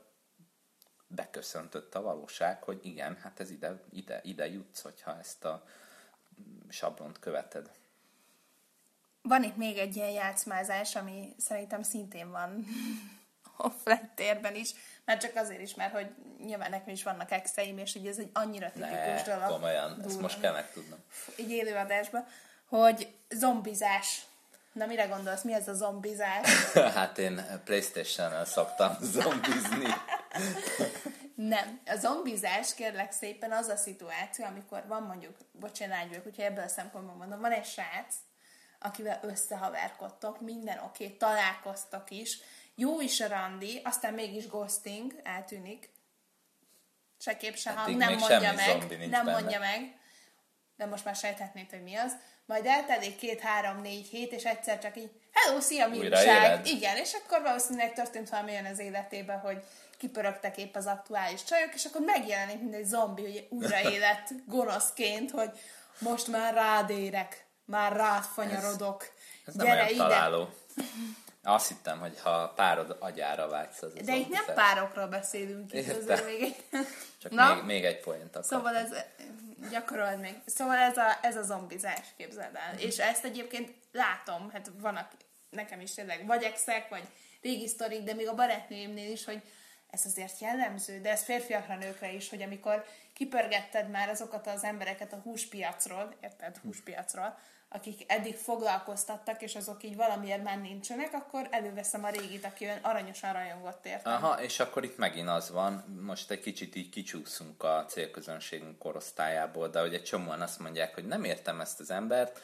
[1.15, 5.63] beköszöntött a valóság, hogy igen, hát ez ide, ide, ide jutsz, hogyha ezt a
[6.69, 7.71] sablont követed.
[9.21, 12.65] Van itt még egy ilyen játszmázás, ami szerintem szintén van
[13.57, 14.71] offline térben is,
[15.05, 16.07] mert csak azért is, mert hogy
[16.45, 19.49] nyilván nekem is vannak exeim, és hogy ez egy annyira tipikus Ne, dolog.
[19.49, 20.21] komolyan, ezt Durva.
[20.21, 20.99] most kell megtudnom.
[21.35, 22.25] Így élőadásban,
[22.65, 24.21] hogy zombizás.
[24.73, 26.47] Na mire gondolsz, mi ez a zombizás?
[26.95, 29.85] hát én Playstation-nel szoktam zombizni.
[31.35, 31.79] Nem.
[31.85, 37.15] A zombizás, kérlek szépen, az a szituáció, amikor van mondjuk, bocsánat, úgyhogy ebből a szempontból
[37.15, 38.15] mondom, van egy srác,
[38.79, 42.37] akivel összehaverkodtok, minden oké, okay, találkoztok is,
[42.75, 45.89] jó is a randi, aztán mégis ghosting, eltűnik.
[47.19, 49.39] Se kép, se hang, Eddig nem mondja meg, nem benne.
[49.39, 49.97] mondja meg,
[50.75, 52.15] de most már sejthetnéd, hogy mi az.
[52.45, 56.65] Majd eltelik két, három, négy hét, és egyszer csak így, hello, szia, mi újság?
[56.67, 59.63] Igen, és akkor valószínűleg történt valami olyan az életébe, hogy
[59.99, 65.49] kipörögtek épp az aktuális csajok, és akkor megjelenik, mint egy zombi, hogy újraélet gonoszként, hogy
[65.99, 69.05] most már rád érek, már rád fanyarodok,
[69.45, 70.03] Ez nem gyere olyan ide.
[70.03, 70.49] találó.
[71.43, 74.55] Azt hittem, hogy ha párod agyára vágysz, az De itt nem zombizás.
[74.55, 76.85] párokról beszélünk, itt azért még egy...
[77.21, 77.53] Csak Na?
[77.53, 78.43] még, még egy poént akar.
[78.43, 78.89] Szóval ez,
[79.71, 80.35] gyakorold még.
[80.45, 82.79] Szóval ez a, ez a zombizás, képzeld el.
[82.79, 85.11] És ezt egyébként látom, hát vannak
[85.49, 87.03] nekem is tényleg vagy exek, vagy
[87.41, 89.41] régi sztorik, de még a barátnőimnél is, hogy
[89.89, 95.13] ez azért jellemző, de ez férfiakra, nőkre is, hogy amikor kipörgetted már azokat az embereket
[95.13, 97.37] a húspiacról, érted, húspiacról,
[97.71, 102.79] akik eddig foglalkoztattak, és azok így valamiért már nincsenek, akkor előveszem a régit, aki olyan
[102.81, 104.13] aranyosan rajongott érted.
[104.13, 109.67] Aha, és akkor itt megint az van, most egy kicsit így kicsúszunk a célközönségünk korosztályából,
[109.67, 112.41] de egy csomóan azt mondják, hogy nem értem ezt az embert,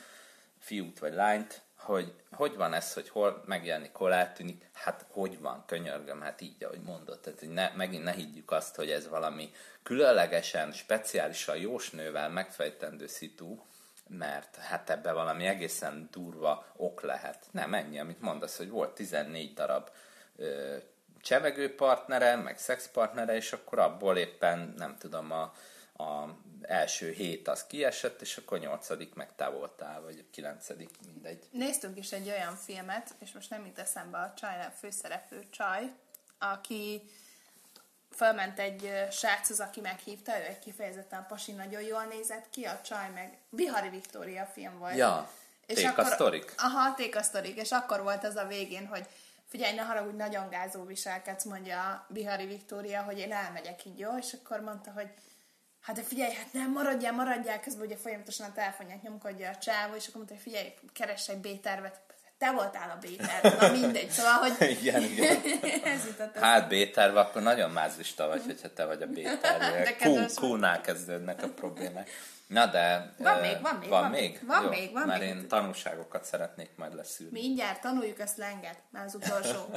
[0.59, 5.63] fiút vagy lányt, hogy hogy van ez, hogy hol megjelenik, hol eltűnik, hát hogy van,
[5.65, 9.51] könyörgöm, hát így, ahogy mondott, tehát hogy ne, megint ne higgyük azt, hogy ez valami
[9.83, 13.59] különlegesen, speciálisan jósnővel megfejtendő szitu,
[14.07, 17.45] mert hát ebbe valami egészen durva ok lehet.
[17.51, 19.89] Nem, ennyi, amit mondasz, hogy volt 14 darab
[20.35, 20.75] ö,
[21.21, 25.41] csevegő partnere, meg szexpartnere, és akkor abból éppen, nem tudom, a,
[26.03, 26.35] a
[26.67, 31.47] első hét az kiesett, és akkor nyolcadik meg te voltál, vagy a kilencedik, mindegy.
[31.51, 35.91] Néztünk is egy olyan filmet, és most nem jut eszembe a csaj, a főszereplő csaj,
[36.39, 37.09] aki
[38.09, 43.09] felment egy sráchoz, aki meghívta, ő egy kifejezetten pasi, nagyon jól nézett ki, a csaj
[43.13, 44.95] meg Bihari Viktória film volt.
[44.95, 45.29] Ja,
[45.65, 46.53] Téka sztorik?
[46.57, 49.05] Aha, téka sztorik, és akkor volt az a végén, hogy
[49.47, 54.17] figyelj, ne haragudj, nagyon gázó viselkedsz, mondja a Bihari Viktória, hogy én elmegyek így, jó?
[54.17, 55.07] És akkor mondta, hogy
[55.85, 59.95] hát de figyelj, hát nem, maradjál, maradjál, közben ugye folyamatosan a telefonját nyomkodja a csávó,
[59.95, 61.99] és akkor mondta, hogy figyelj, keress egy B-tervet.
[62.37, 65.41] Te voltál a B-terv, na mindegy, szóval, hogy Igen, igen.
[65.93, 70.41] ez jutott Hát B-terv, akkor nagyon mázlista vagy, hogyha te vagy a B-terv.
[70.41, 72.09] Q-nál kezdődnek a problémák.
[72.47, 73.13] Na de...
[73.17, 74.39] Van még, van még, Van van még?
[74.47, 75.29] van Jó, még, van mert még.
[75.29, 77.39] én tanulságokat szeretnék majd leszűrni.
[77.39, 79.69] Mindjárt tanuljuk a slanget, már az utolsó.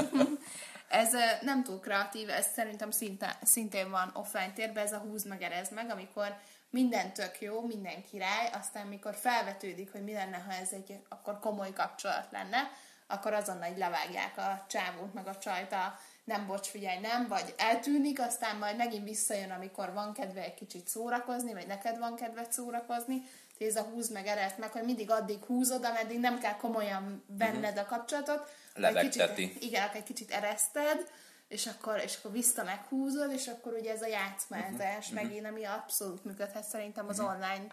[0.89, 5.43] Ez nem túl kreatív, ez szerintem szinte, szintén van offline térben, ez a húz meg,
[5.43, 6.37] erez meg, amikor
[6.71, 11.39] minden tök jó, minden király, aztán mikor felvetődik, hogy mi lenne, ha ez egy akkor
[11.39, 12.71] komoly kapcsolat lenne,
[13.07, 17.55] akkor azonnal így levágják a csávót, meg a csajt a nem bocs, figyelj, nem, vagy
[17.57, 22.53] eltűnik, aztán majd megint visszajön, amikor van kedve egy kicsit szórakozni, vagy neked van kedved
[22.53, 23.23] szórakozni,
[23.59, 27.79] ez a húz meg ereszt meg, hogy mindig addig húzod, ameddig nem kell komolyan venned
[27.79, 28.51] a kapcsolatot.
[28.75, 29.49] Levegteti.
[29.49, 31.11] Kicsit, igen, egy kicsit ereszted,
[31.49, 35.23] és akkor, és akkor vissza meghúzod, és akkor ugye ez a játszmázás uh-huh.
[35.23, 37.35] megint, ami abszolút működhet szerintem az uh-huh.
[37.35, 37.67] online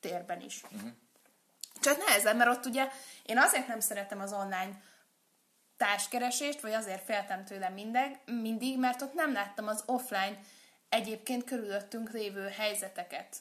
[0.00, 0.62] térben is.
[0.62, 0.90] Uh-huh.
[1.80, 2.88] Csak nehezebb, mert ott ugye
[3.22, 4.82] én azért nem szeretem az online
[5.76, 10.38] társkeresést, vagy azért féltem tőle mindig, mindig, mert ott nem láttam az offline
[10.88, 13.36] egyébként körülöttünk lévő helyzeteket.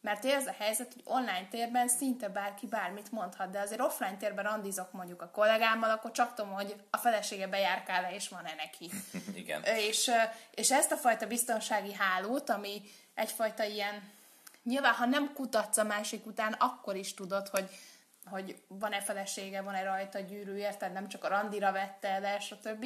[0.00, 4.44] Mert ez a helyzet, hogy online térben szinte bárki bármit mondhat, de azért offline térben
[4.44, 8.90] randizok mondjuk a kollégámmal, akkor csak tudom, hogy a felesége bejárkál-e, és van-e neki.
[9.40, 9.62] Igen.
[9.62, 10.10] És,
[10.50, 12.82] és ezt a fajta biztonsági hálót, ami
[13.14, 14.10] egyfajta ilyen,
[14.62, 17.70] nyilván ha nem kutatsz a másik után, akkor is tudod, hogy,
[18.24, 22.84] hogy van-e felesége, van-e rajta gyűrű, érted, nem csak a randira vette el, stb.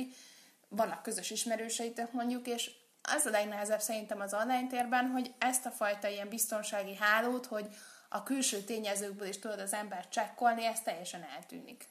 [0.69, 2.71] Vannak közös ismerőseitek mondjuk, és
[3.03, 7.67] az a legnehezebb szerintem az online térben, hogy ezt a fajta ilyen biztonsági hálót, hogy
[8.09, 11.85] a külső tényezőkből is tudod az ember csekkolni, ez teljesen eltűnik.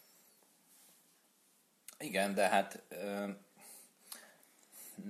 [1.97, 3.29] Igen, de hát ö,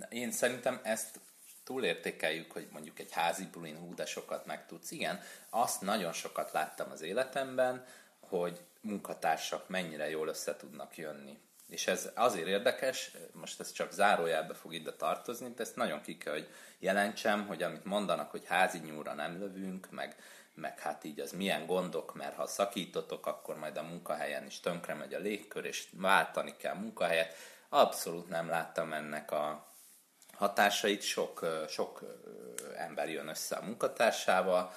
[0.09, 1.19] én szerintem ezt
[1.63, 4.91] túlértékeljük, hogy mondjuk egy házi bulin hú, de sokat megtudsz.
[4.91, 7.85] Igen, azt nagyon sokat láttam az életemben,
[8.19, 11.39] hogy munkatársak mennyire jól össze tudnak jönni.
[11.69, 16.17] És ez azért érdekes, most ez csak zárójelbe fog ide tartozni, de ezt nagyon ki
[16.17, 16.49] kell, hogy
[16.79, 20.15] jelentsem, hogy amit mondanak, hogy házi nyúra nem lövünk, meg,
[20.53, 24.93] meg hát így az milyen gondok, mert ha szakítotok, akkor majd a munkahelyen is tönkre
[24.93, 27.35] megy a légkör, és váltani kell munkahelyet.
[27.69, 29.67] Abszolút nem láttam ennek a
[30.33, 32.01] hatásait, sok, sok
[32.77, 34.73] ember jön össze a munkatársával,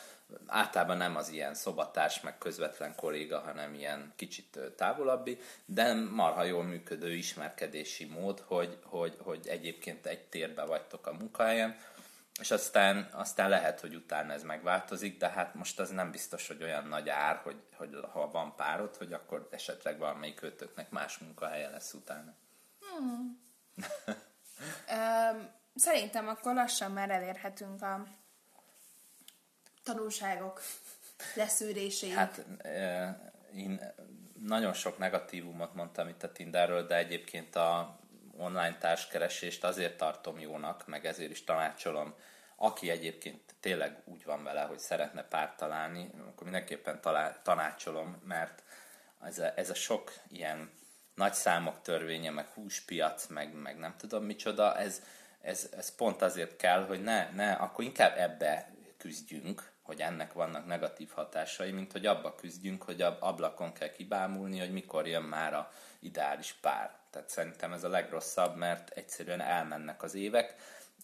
[0.47, 6.65] általában nem az ilyen szobatárs, meg közvetlen kolléga, hanem ilyen kicsit távolabbi, de marha jól
[6.65, 11.77] működő ismerkedési mód, hogy, hogy, hogy egyébként egy térbe vagytok a munkahelyen,
[12.41, 16.63] és aztán, aztán lehet, hogy utána ez megváltozik, de hát most az nem biztos, hogy
[16.63, 21.69] olyan nagy ár, hogy, hogy ha van párod, hogy akkor esetleg valamelyik őtöknek más munkahelye
[21.69, 22.35] lesz utána.
[22.81, 23.41] Hmm.
[25.75, 28.07] Szerintem akkor lassan már elérhetünk a
[29.83, 30.63] tanulságok
[31.35, 32.15] leszűréséig.
[32.15, 32.45] Hát
[33.55, 33.93] én
[34.47, 37.99] nagyon sok negatívumot mondtam itt a Tinderről, de egyébként a
[38.37, 42.15] online társkeresést azért tartom jónak, meg ezért is tanácsolom,
[42.57, 48.63] aki egyébként tényleg úgy van vele, hogy szeretne párt találni, akkor mindenképpen talál, tanácsolom, mert
[49.23, 50.71] ez a, ez a sok ilyen
[51.15, 55.03] nagy számok törvénye, meg húspiac, meg, meg nem tudom micsoda, ez,
[55.41, 60.67] ez, ez pont azért kell, hogy ne, ne, akkor inkább ebbe küzdjünk, hogy ennek vannak
[60.67, 65.71] negatív hatásai, mint hogy abba küzdjünk, hogy ablakon kell kibámulni, hogy mikor jön már a
[65.99, 66.95] ideális pár.
[67.11, 70.55] Tehát szerintem ez a legrosszabb, mert egyszerűen elmennek az évek,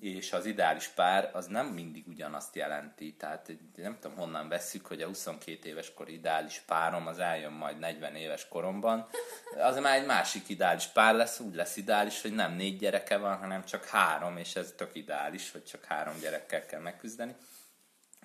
[0.01, 3.14] és az ideális pár az nem mindig ugyanazt jelenti.
[3.14, 7.79] Tehát nem tudom honnan veszük, hogy a 22 éves kor ideális párom az eljön majd
[7.79, 9.09] 40 éves koromban.
[9.57, 13.37] Az már egy másik ideális pár lesz, úgy lesz ideális, hogy nem négy gyereke van,
[13.37, 17.35] hanem csak három, és ez tök ideális, hogy csak három gyerekkel kell megküzdeni.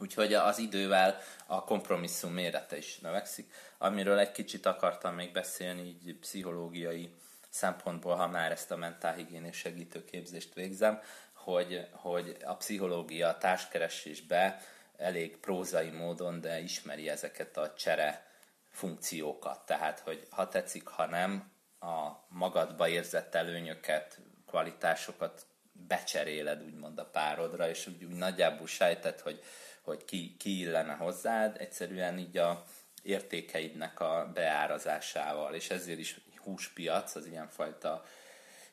[0.04, 6.16] Úgyhogy az idővel a kompromisszum mérete is növekszik, amiről egy kicsit akartam még beszélni, így
[6.20, 7.14] pszichológiai
[7.49, 11.01] szempontból, ha már ezt a mentálhigiénés segítőképzést végzem,
[11.34, 14.62] hogy, hogy a pszichológia a társkeresésbe
[14.97, 18.28] elég prózai módon, de ismeri ezeket a csere
[18.72, 19.66] funkciókat.
[19.66, 25.45] Tehát, hogy ha tetszik, ha nem, a magadba érzett előnyöket, kvalitásokat
[25.88, 29.43] becseréled úgymond a párodra, és úgy, úgy nagyjából sejtett, hogy
[29.84, 32.63] hogy ki, ki illene hozzád, egyszerűen így a
[33.03, 38.05] értékeidnek a beárazásával, és ezért is húspiac, az ilyenfajta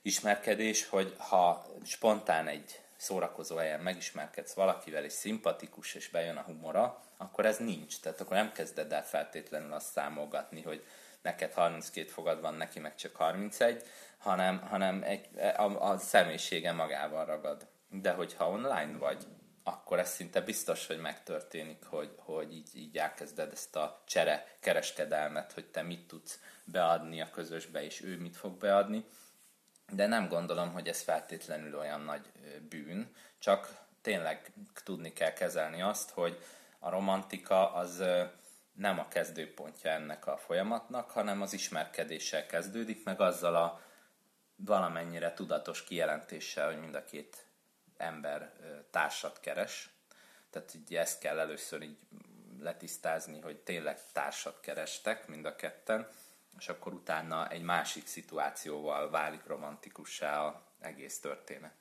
[0.03, 7.03] ismerkedés, hogy ha spontán egy szórakozó helyen megismerkedsz valakivel, és szimpatikus, és bejön a humora,
[7.17, 8.01] akkor ez nincs.
[8.01, 10.85] Tehát akkor nem kezded el feltétlenül azt számolgatni, hogy
[11.23, 13.83] neked 32 fogad van, neki meg csak 31,
[14.19, 17.67] hanem, hanem egy, a, a személyisége magával ragad.
[17.89, 19.27] De hogyha online vagy,
[19.71, 25.53] akkor ez szinte biztos, hogy megtörténik, hogy, hogy így, így elkezded ezt a csere kereskedelmet,
[25.53, 29.05] hogy te mit tudsz beadni a közösbe, és ő mit fog beadni.
[29.93, 32.33] De nem gondolom, hogy ez feltétlenül olyan nagy
[32.69, 34.53] bűn, csak tényleg
[34.85, 36.43] tudni kell kezelni azt, hogy
[36.79, 38.03] a romantika az
[38.73, 43.81] nem a kezdőpontja ennek a folyamatnak, hanem az ismerkedéssel kezdődik, meg azzal a
[44.57, 47.50] valamennyire tudatos kijelentéssel, hogy mind a két
[48.01, 48.53] ember
[48.91, 49.91] társat keres.
[50.51, 51.99] Tehát így ezt kell először így
[52.59, 56.09] letisztázni, hogy tényleg társat kerestek mind a ketten,
[56.59, 61.73] és akkor utána egy másik szituációval válik romantikussá a egész történet.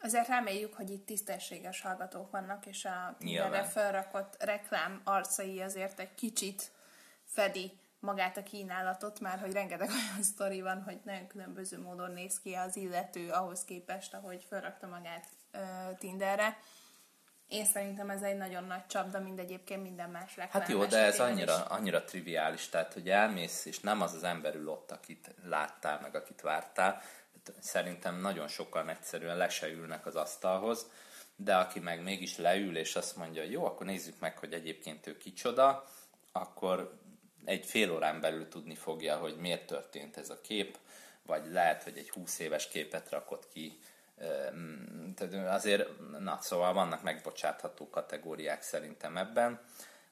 [0.00, 6.14] Azért reméljük, hogy itt tisztességes hallgatók vannak, és a erre felrakott reklám arcai azért egy
[6.14, 6.70] kicsit
[7.24, 12.40] fedi magát a kínálatot, már hogy rengeteg olyan sztori van, hogy nagyon különböző módon néz
[12.40, 16.58] ki az illető ahhoz képest, ahogy felrakta magát uh, Tinderre.
[17.48, 20.62] Én szerintem ez egy nagyon nagy csapda, mint egyébként minden más reklám.
[20.62, 24.54] Hát jó, de ez annyira, annyira triviális, tehát hogy elmész, és nem az az ember
[24.54, 27.02] ül ott, akit láttál, meg akit vártál.
[27.58, 30.90] Szerintem nagyon sokan egyszerűen le se ülnek az asztalhoz,
[31.36, 35.06] de aki meg mégis leül, és azt mondja, hogy jó, akkor nézzük meg, hogy egyébként
[35.06, 35.84] ő kicsoda,
[36.32, 37.00] akkor
[37.44, 40.78] egy fél órán belül tudni fogja, hogy miért történt ez a kép,
[41.26, 43.78] vagy lehet, hogy egy 20 éves képet rakott ki.
[45.16, 45.88] Tehát azért,
[46.18, 49.60] na, szóval vannak megbocsátható kategóriák szerintem ebben.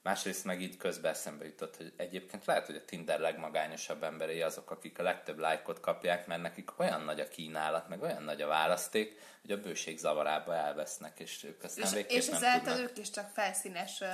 [0.02, 4.70] Másrészt meg így közben eszembe jutott, hogy egyébként lehet, hogy a Tinder legmagányosabb emberei azok,
[4.70, 8.46] akik a legtöbb lájkot kapják, mert nekik olyan nagy a kínálat, meg olyan nagy a
[8.46, 13.28] választék, hogy a bőség zavarába elvesznek, és ők aztán és, és ezáltal ők is csak
[13.28, 14.08] felszínes uh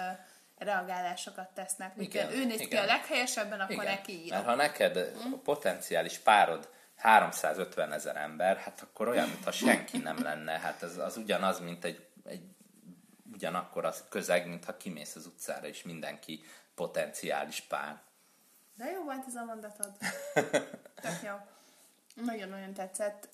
[0.59, 1.93] reagálásokat tesznek.
[1.99, 3.85] Igen, ő néz ki a leghelyesebben, akkor igen.
[3.85, 4.29] neki írom.
[4.29, 5.33] Mert ha neked hm?
[5.33, 10.59] a potenciális párod 350 ezer ember, hát akkor olyan, mintha senki nem lenne.
[10.59, 12.43] Hát az, az ugyanaz, mint egy, egy
[13.33, 16.45] ugyanakkor az közeg, mintha kimész az utcára, és mindenki
[16.75, 18.01] potenciális pár.
[18.75, 19.93] De jó volt ez a mondatod.
[21.03, 21.35] Tök jó.
[22.25, 23.29] Nagyon-nagyon tetszett.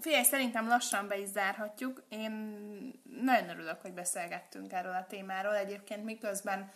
[0.00, 2.02] Figyelj, szerintem lassan be is zárhatjuk.
[2.08, 2.32] Én
[3.22, 5.54] nagyon örülök, hogy beszélgettünk erről a témáról.
[5.54, 6.72] Egyébként miközben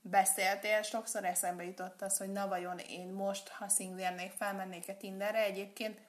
[0.00, 5.44] beszéltél, sokszor eszembe jutott az, hogy na vajon én most, ha szingérnék, felmennék-e Tinderre.
[5.44, 6.00] Egyébként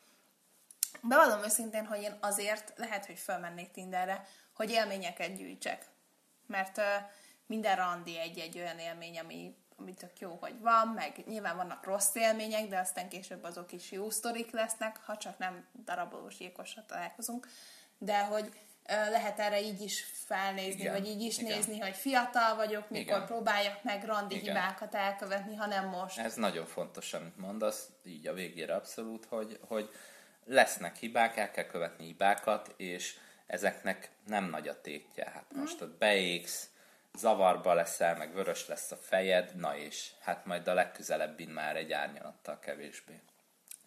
[1.01, 5.85] bevallom őszintén, hogy én azért lehet, hogy felmennék Tinderre, hogy élményeket gyűjtsek.
[6.47, 6.83] Mert uh,
[7.45, 12.15] minden randi egy-egy olyan élmény, ami, ami tök jó, hogy van, meg nyilván vannak rossz
[12.15, 17.47] élmények, de aztán később azok is jó sztorik lesznek, ha csak nem darabolós gyilkosra találkozunk.
[17.97, 18.51] De hogy
[18.87, 21.55] lehet erre így is felnézni, igen, vagy így is igen.
[21.55, 23.25] nézni, hogy fiatal vagyok, mikor igen.
[23.25, 24.55] próbáljak meg randi igen.
[24.55, 26.19] hibákat elkövetni, hanem most.
[26.19, 29.89] Ez nagyon fontos, amit mondasz, így a végére abszolút, hogy, hogy
[30.45, 35.29] lesznek hibák, el kell követni hibákat, és ezeknek nem nagy a tétje.
[35.33, 35.59] Hát mm.
[35.59, 36.69] most ott beégsz,
[37.17, 41.91] zavarba leszel, meg vörös lesz a fejed, na és hát majd a legközelebbin már egy
[41.91, 43.21] árnyalattal kevésbé.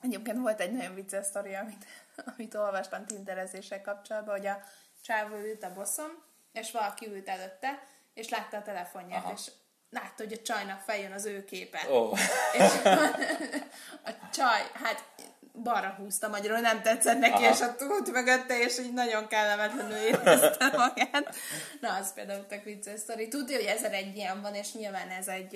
[0.02, 1.84] Egyébként volt egy nagyon vicces sztori, amit,
[2.36, 4.62] amit olvastam tinderezéssel kapcsolatban, hogy a
[5.02, 7.82] csávó ült a boszom, és valaki ült előtte,
[8.14, 9.32] és látta a telefonját, Aha.
[9.32, 9.50] és
[9.90, 11.80] látta, hogy a csajnak feljön az ő képe.
[11.90, 12.18] Oh.
[12.52, 12.72] És
[14.04, 15.04] a csaj, hát
[15.62, 17.52] balra húzta magyarul, nem tetszett neki, Aha.
[17.52, 21.34] és a túlt mögötte, és így nagyon kellemetlenül érezte magát.
[21.80, 23.28] Na, az például tök vicces sztori.
[23.28, 25.54] Tudja, hogy ezer egy ilyen van, és nyilván ez egy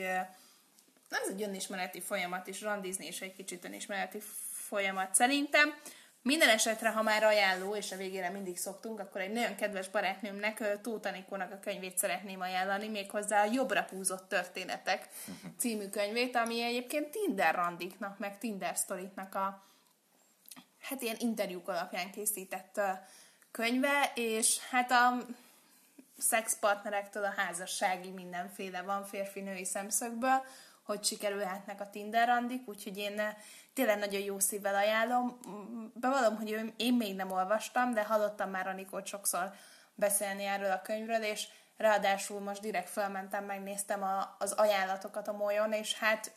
[1.11, 4.19] ez egy önismereti folyamat, és randizni is egy kicsit önismereti
[4.53, 5.75] folyamat szerintem.
[6.23, 10.81] Minden esetre, ha már ajánló, és a végére mindig szoktunk, akkor egy nagyon kedves barátnőmnek,
[10.83, 15.09] Tóth Anikónak a könyvét szeretném ajánlani, méghozzá a Jobbra húzott történetek
[15.59, 19.70] című könyvét, ami egyébként Tinder randiknak, meg Tinder sztoriknak a
[20.91, 22.81] hát ilyen interjúk alapján készített
[23.51, 25.17] könyve, és hát a
[26.19, 30.45] szexpartnerektől a házassági mindenféle van férfi-női szemszögből,
[30.83, 33.23] hogy sikerülhetnek a Tinder randik, úgyhogy én
[33.75, 35.39] tényleg nagyon jó szívvel ajánlom.
[35.95, 39.53] Bevallom, hogy én még nem olvastam, de hallottam már Anikót sokszor
[39.95, 45.73] beszélni erről a könyvről, és ráadásul most direkt felmentem, megnéztem a, az ajánlatokat a molyon,
[45.73, 46.33] és hát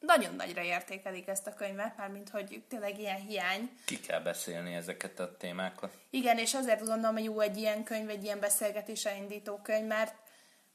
[0.00, 3.70] nagyon nagyra értékelik ezt a könyvet, mármint hogy tényleg ilyen hiány.
[3.84, 5.98] Ki kell beszélni ezeket a témákat.
[6.10, 10.14] Igen, és azért gondolom, hogy jó egy ilyen könyv, egy ilyen beszélgetése indító könyv, mert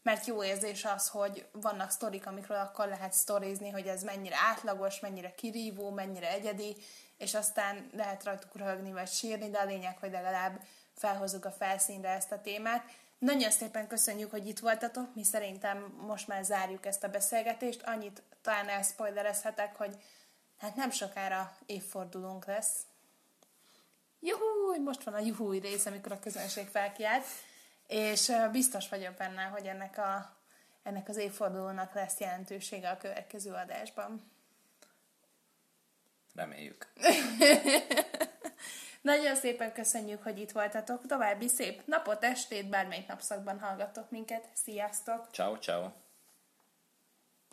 [0.06, 5.00] mert jó érzés az, hogy vannak sztorik, amikről akkor lehet sztorizni, hogy ez mennyire átlagos,
[5.00, 6.76] mennyire kirívó, mennyire egyedi,
[7.18, 10.62] és aztán lehet rajtuk röhögni vagy sírni, de a lényeg, hogy legalább
[10.96, 12.84] felhozzuk a felszínre ezt a témát.
[13.20, 18.24] Nagyon szépen köszönjük, hogy itt voltatok, mi szerintem most már zárjuk ezt a beszélgetést, annyit
[18.42, 19.96] talán elszpoilerezhetek, hogy
[20.58, 22.82] hát nem sokára évfordulónk lesz.
[24.20, 27.26] Juhúj, most van a juhúj rész, amikor a közönség felkiált.
[27.88, 30.36] És biztos vagyok benne, hogy ennek, a,
[30.84, 34.32] ennek az évfordulónak lesz jelentősége a következő adásban.
[36.34, 36.88] Reméljük.
[39.06, 41.06] Nagyon szépen köszönjük, hogy itt voltatok.
[41.08, 44.50] További szép napot, estét, bármelyik napszakban hallgatok minket.
[44.54, 45.28] Sziasztok!
[45.32, 46.05] Ciao, ciao!